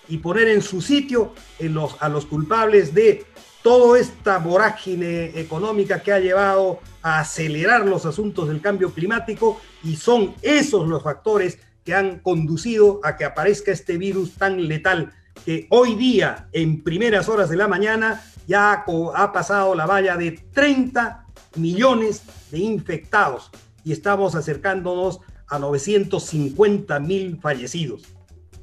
y 0.09 0.17
poner 0.17 0.49
en 0.49 0.63
su 0.63 0.81
sitio 0.81 1.35
a 1.99 2.09
los 2.09 2.25
culpables 2.25 2.95
de 2.95 3.27
toda 3.63 3.99
esta 3.99 4.39
vorágine 4.39 5.39
económica 5.39 6.03
que 6.03 6.15
ha 6.15 6.19
llevado 6.19 6.81
a 7.03 7.21
acelerar 7.21 7.85
los 7.85 8.07
asuntos 8.07 8.49
del 8.49 8.63
cambio 8.63 8.95
climático 8.95 9.61
y 9.85 9.97
son 9.97 10.35
esos 10.41 10.89
los 10.89 11.03
factores 11.03 11.59
que 11.85 11.95
han 11.95 12.21
conducido 12.21 13.03
a 13.05 13.19
que 13.19 13.27
aparezca 13.27 13.71
este 13.71 13.99
virus 13.99 14.33
tan 14.37 14.67
letal 14.67 15.13
que 15.45 15.67
hoy 15.69 15.95
día 15.95 16.49
en 16.53 16.83
primeras 16.83 17.29
horas 17.29 17.51
de 17.51 17.57
la 17.59 17.69
mañana 17.69 18.25
ya 18.47 18.83
ha 19.15 19.33
pasado 19.35 19.75
la 19.75 19.85
valla 19.85 20.17
de 20.17 20.33
30 20.55 21.27
millones 21.57 22.23
de 22.51 22.61
infectados 22.61 23.51
y 23.85 23.93
estamos 23.93 24.35
acercándonos 24.35 25.21
a 25.49 25.59
950 25.59 27.01
mil 27.01 27.39
fallecidos. 27.41 28.03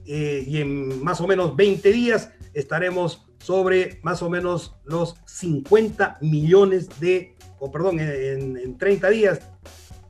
Eh, 0.06 0.46
y 0.48 0.62
en 0.62 1.04
más 1.04 1.20
o 1.20 1.28
menos 1.28 1.56
20 1.56 1.92
días 1.92 2.32
estaremos 2.54 3.28
sobre 3.40 4.00
más 4.04 4.22
o 4.22 4.30
menos 4.30 4.76
los 4.86 5.16
50 5.26 6.18
millones 6.22 6.88
de, 7.00 7.36
o 7.60 7.72
perdón, 7.72 8.00
en, 8.00 8.78
30 8.78 9.10
días, 9.10 9.42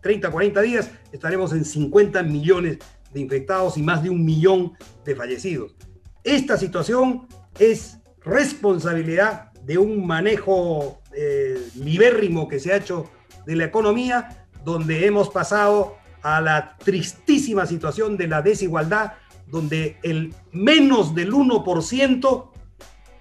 30, 0.01 0.31
40 0.31 0.61
días, 0.61 0.91
estaremos 1.11 1.51
en 1.51 1.65
50 1.65 2.23
millones 2.23 2.79
de 3.13 3.19
infectados 3.19 3.77
y 3.77 3.81
más 3.81 4.03
de 4.03 4.09
un 4.09 4.23
millón 4.23 4.73
de 5.03 5.15
fallecidos. 5.15 5.75
Esta 6.23 6.57
situación 6.57 7.27
es 7.59 7.97
responsabilidad 8.21 9.51
de 9.63 9.77
un 9.77 10.05
manejo 10.05 11.01
eh, 11.13 11.59
libérrimo 11.75 12.47
que 12.47 12.59
se 12.59 12.71
ha 12.71 12.77
hecho 12.77 13.09
de 13.45 13.55
la 13.55 13.65
economía, 13.65 14.46
donde 14.67 15.05
hemos 15.05 15.29
pasado 15.29 15.95
a 16.21 16.41
la 16.41 16.75
tristísima 16.77 17.65
situación 17.65 18.17
de 18.17 18.27
la 18.27 18.41
desigualdad 18.41 19.13
donde 19.45 19.97
el 20.03 20.33
menos 20.51 21.15
del 21.15 21.31
1% 21.31 22.49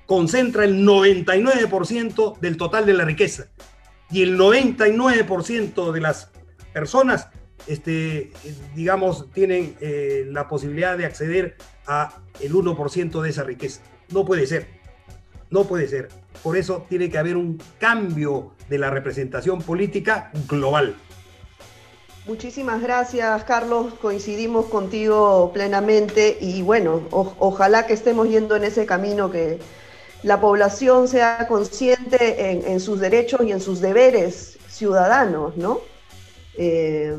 concentra 0.07 0.65
el 0.65 0.85
99% 0.85 2.41
del 2.41 2.57
total 2.57 2.85
de 2.85 2.95
la 2.95 3.05
riqueza 3.05 3.47
y 4.11 4.23
el 4.25 4.37
99% 4.37 5.93
de 5.93 6.01
las 6.01 6.33
personas, 6.73 7.29
este, 7.69 8.33
digamos, 8.75 9.31
tienen 9.33 9.77
eh, 9.81 10.27
la 10.29 10.49
posibilidad 10.49 10.99
de 10.99 11.07
acceder 11.07 11.57
a 11.87 12.23
el 12.41 12.55
1% 12.55 13.23
de 13.23 13.31
esa 13.31 13.45
riqueza. 13.45 13.83
No 14.11 14.25
puede 14.25 14.49
ser, 14.49 14.67
no 15.51 15.63
puede 15.63 15.87
ser. 15.87 16.09
Por 16.42 16.57
eso 16.57 16.85
tiene 16.88 17.09
que 17.09 17.19
haber 17.19 17.37
un 17.37 17.63
cambio 17.79 18.57
de 18.69 18.79
la 18.79 18.90
representación 18.90 19.63
política 19.63 20.33
global. 20.49 20.97
Muchísimas 22.27 22.83
gracias, 22.83 23.44
Carlos. 23.44 23.94
Coincidimos 24.02 24.66
contigo 24.66 25.52
plenamente 25.54 26.37
y 26.40 26.60
bueno, 26.60 27.02
ojalá 27.12 27.87
que 27.87 27.92
estemos 27.92 28.29
yendo 28.29 28.56
en 28.56 28.64
ese 28.64 28.85
camino, 28.85 29.31
que 29.31 29.60
la 30.24 30.40
población 30.40 31.06
sea 31.06 31.46
consciente 31.46 32.50
en, 32.68 32.81
sus 32.81 32.98
derechos 32.98 33.42
y 33.44 33.52
en 33.52 33.60
sus 33.60 33.81
deberes 33.81 34.58
ciudadanos, 34.68 35.56
¿no? 35.56 35.79
Eh, 36.58 37.16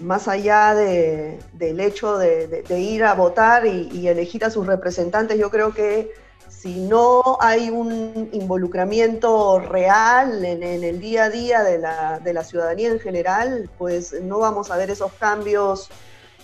más 0.00 0.26
allá 0.26 0.74
del 0.74 1.80
hecho 1.80 2.16
de, 2.16 2.64
ir 2.80 3.04
a 3.04 3.12
votar 3.12 3.66
y 3.66 4.08
elegir 4.08 4.42
a 4.42 4.50
sus 4.50 4.66
representantes, 4.66 5.38
yo 5.38 5.50
creo 5.50 5.74
que 5.74 6.14
si 6.48 6.74
no 6.74 7.38
hay 7.40 7.70
un 7.70 8.28
involucramiento 8.32 9.58
real 9.58 10.44
en, 10.44 10.62
el 10.62 11.00
día 11.00 11.24
a 11.24 11.30
día 11.30 11.62
de 11.62 11.78
la, 11.78 12.44
ciudadanía 12.44 12.90
en 12.90 13.00
general, 13.00 13.70
pues 13.78 14.14
no 14.22 14.38
vamos 14.38 14.70
a 14.70 14.76
ver 14.76 14.90
esos 14.90 15.12
cambios 15.14 15.88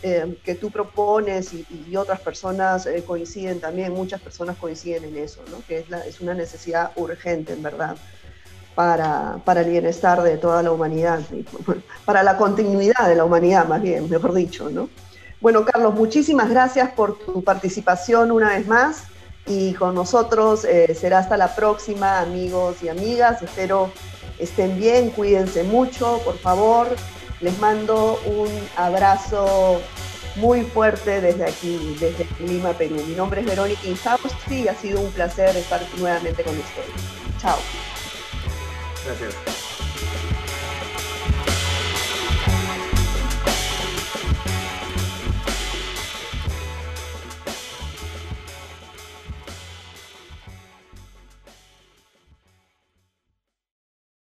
eh, 0.02 0.38
que 0.44 0.54
tú 0.54 0.70
propones 0.70 1.52
y, 1.52 1.96
otras 1.96 2.20
personas 2.20 2.86
eh, 2.86 3.04
coinciden 3.06 3.60
también, 3.60 3.92
muchas 3.92 4.20
personas 4.20 4.56
coinciden 4.56 5.04
en 5.04 5.16
eso, 5.16 5.42
¿no? 5.50 5.62
que 5.66 5.84
es, 6.06 6.20
una 6.20 6.34
necesidad 6.34 6.90
urgente, 6.96 7.52
en 7.52 7.62
verdad, 7.62 7.96
para, 8.74 9.38
para, 9.44 9.60
el 9.60 9.70
bienestar 9.70 10.22
de 10.22 10.36
toda 10.38 10.62
la 10.62 10.72
humanidad, 10.72 11.20
para 12.04 12.22
la 12.22 12.36
continuidad 12.36 13.08
de 13.08 13.14
la 13.14 13.24
humanidad, 13.24 13.68
más 13.68 13.82
bien, 13.82 14.08
mejor 14.10 14.34
dicho. 14.34 14.70
¿no? 14.70 14.88
Bueno, 15.40 15.64
Carlos, 15.64 15.94
muchísimas 15.94 16.48
gracias 16.50 16.90
por 16.92 17.18
tu 17.18 17.44
participación 17.44 18.32
una 18.32 18.50
vez 18.50 18.66
más 18.66 19.04
y 19.46 19.74
con 19.74 19.94
nosotros 19.94 20.64
eh, 20.64 20.94
será 20.94 21.18
hasta 21.18 21.36
la 21.36 21.54
próxima, 21.54 22.20
amigos 22.20 22.82
y 22.82 22.88
amigas. 22.88 23.42
Espero 23.42 23.90
estén 24.38 24.78
bien, 24.78 25.10
cuídense 25.10 25.62
mucho, 25.62 26.20
por 26.24 26.38
favor. 26.38 26.88
Les 27.40 27.58
mando 27.58 28.20
un 28.24 28.48
abrazo 28.76 29.80
muy 30.36 30.62
fuerte 30.62 31.20
desde 31.20 31.44
aquí, 31.44 31.96
desde 32.00 32.26
Lima, 32.40 32.72
Perú. 32.72 33.02
Mi 33.06 33.14
nombre 33.14 33.40
es 33.40 33.46
Verónica 33.46 33.80
Insausti 33.84 34.62
y 34.62 34.68
ha 34.68 34.74
sido 34.74 35.00
un 35.00 35.10
placer 35.10 35.56
estar 35.56 35.82
nuevamente 35.98 36.42
con 36.42 36.56
ustedes. 36.56 36.88
Chao. 37.40 37.58
Gracias. 39.04 39.61